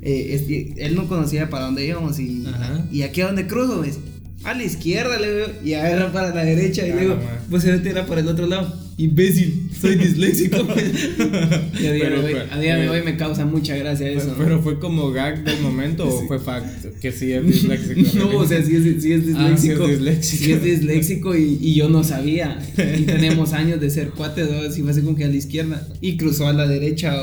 [0.00, 2.46] eh, él no conocía para dónde íbamos y,
[2.92, 3.98] y aquí a dónde cruzo, ¿ves?
[4.44, 7.18] A la izquierda le veo y agarra para la derecha y le digo,
[7.50, 8.86] pues se tira para el otro lado.
[8.98, 10.56] Imbécil, soy disléxico.
[10.58, 14.34] y a día, de, hoy, a día de hoy me causa mucha gracia eso.
[14.38, 18.18] Pero fue como gag del momento o fue fact que sí es disléxico.
[18.18, 19.86] no, o sea, sí es, sí es ah, disléxico.
[20.22, 21.36] sí, es disléxico.
[21.36, 22.58] y, y, yo no sabía.
[22.98, 24.70] Y tenemos años de ser cuates, ¿no?
[24.70, 27.14] Si fue así como que a la izquierda y cruzó a la derecha,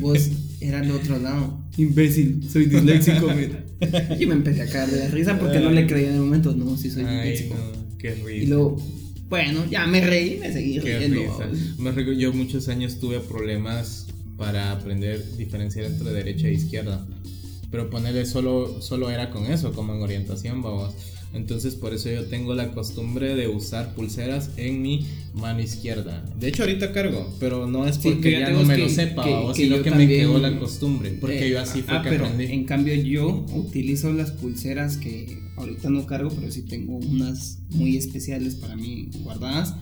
[0.00, 0.30] Vos
[0.60, 1.67] era al otro lado.
[1.78, 3.28] Imbécil, soy disléxico,
[4.18, 6.54] Yo me empecé a caer de la risa porque no le creía en el momento.
[6.54, 7.54] No, sí soy disléxico.
[7.98, 8.44] qué risa.
[8.44, 8.76] Y luego
[9.28, 11.20] bueno, ya me reí, me seguí riendo.
[12.16, 14.06] yo muchos años tuve problemas
[14.38, 17.06] para aprender diferenciar entre derecha e izquierda.
[17.70, 20.94] Pero ponerle solo, solo era con eso, como en orientación, vamos.
[21.34, 26.24] Entonces por eso yo tengo la costumbre de usar pulseras en mi mano izquierda.
[26.38, 29.82] De hecho ahorita cargo, pero no es porque ya, no me lo sepa, o sino
[29.82, 32.44] que me quedó la costumbre, porque yo así fue ah, que aprendí.
[32.44, 37.96] En cambio yo utilizo las pulseras que ahorita no cargo, pero sí tengo unas muy
[37.96, 39.74] especiales para mí guardadas.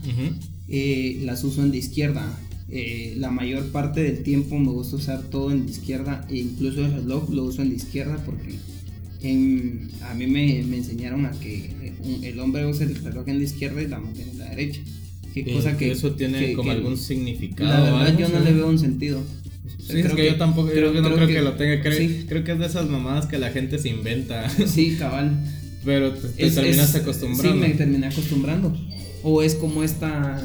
[0.67, 2.37] Eh, las uso en de izquierda.
[2.69, 6.85] Eh, la mayor parte del tiempo me gusta usar todo en de izquierda e incluso
[6.85, 8.55] el reloj lo uso en de izquierda porque
[9.21, 11.93] a mí me, me, enseñaron a que
[12.23, 14.81] el hombre usa el reloj en la izquierda y la mujer en la derecha.
[15.33, 17.69] ¿Qué cosa que eso tiene como algún significado.
[17.69, 19.21] La verdad yo no le veo un sentido.
[19.79, 21.81] Sí, creo que, yo tampoco, creo, yo no creo, que, lo tenga.
[21.81, 24.49] Creo, creo que es de esas mamadas que la gente se inventa.
[24.67, 25.37] Sí, cabal.
[25.85, 27.53] Pero te, terminas acostumbrando.
[27.53, 28.77] Sí, me terminé acostumbrando.
[29.23, 30.41] O es como esta,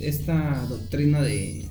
[0.00, 1.64] esta doctrina de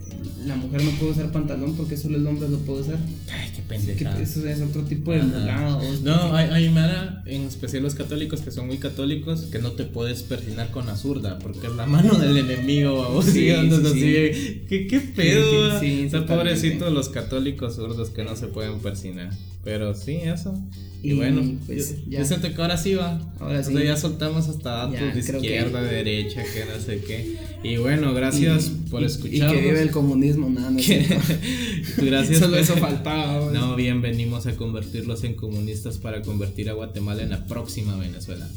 [0.45, 2.97] la mujer no puede usar pantalón porque solo el hombre lo puede usar.
[3.31, 4.19] Ay, qué pendeja.
[4.19, 6.01] eso es otro tipo de mulados.
[6.01, 9.83] No, hay, hay Mara, en especial los católicos que son muy católicos, que no te
[9.85, 13.07] puedes persinar con la zurda porque es la mano del enemigo.
[13.09, 13.51] O sí,
[13.93, 15.79] sí, ¿Qué, qué pedo?
[15.79, 19.29] Sí, sí, pobrecitos los católicos zurdos que no se pueden persinar.
[19.63, 20.59] Pero sí, eso.
[21.03, 22.25] Y, bueno, pues, yo, ya.
[22.25, 23.19] siento que ahora sí va.
[23.39, 23.73] Ahora sí.
[23.73, 27.37] ya soltamos hasta datos de izquierda, derecha, que no sé qué.
[27.63, 29.49] Y bueno, gracias por escuchar.
[29.49, 30.77] Y que vive el comunismo, nada, no,
[31.97, 32.39] Gracias.
[32.39, 33.51] Solo eso faltaba.
[33.51, 38.47] No, bien, venimos a convertirlos en comunistas para convertir a Guatemala en la próxima Venezuela.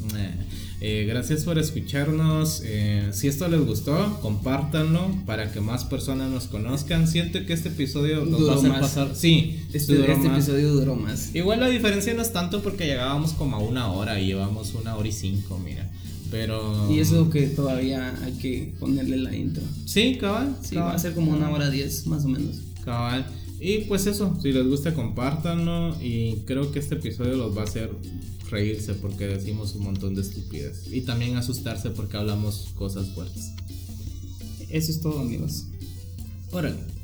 [0.81, 2.61] Eh, gracias por escucharnos.
[2.65, 7.07] Eh, si esto les gustó, compártanlo para que más personas nos conozcan.
[7.07, 9.15] Siento que este episodio nos va a hacer pasar.
[9.15, 11.33] Sí, este, este episodio duró más.
[11.33, 14.95] Igual la diferencia no es tanto porque llegábamos como a una hora y llevamos una
[14.95, 15.89] hora y cinco, mira.
[16.35, 16.91] Pero.
[16.91, 19.63] Y eso que todavía hay que ponerle la intro.
[19.85, 20.57] Sí, cabal.
[20.61, 22.57] Sí, va a ser como una hora diez, más o menos.
[22.83, 23.25] Cabal.
[23.61, 25.95] Y pues eso, si les gusta, compártanlo.
[26.01, 27.89] Y creo que este episodio los va a hacer
[28.51, 30.91] reírse porque decimos un montón de estupidez.
[30.91, 33.51] Y también asustarse porque hablamos cosas fuertes.
[34.69, 35.67] Eso es todo, amigos.
[36.51, 36.94] Órale.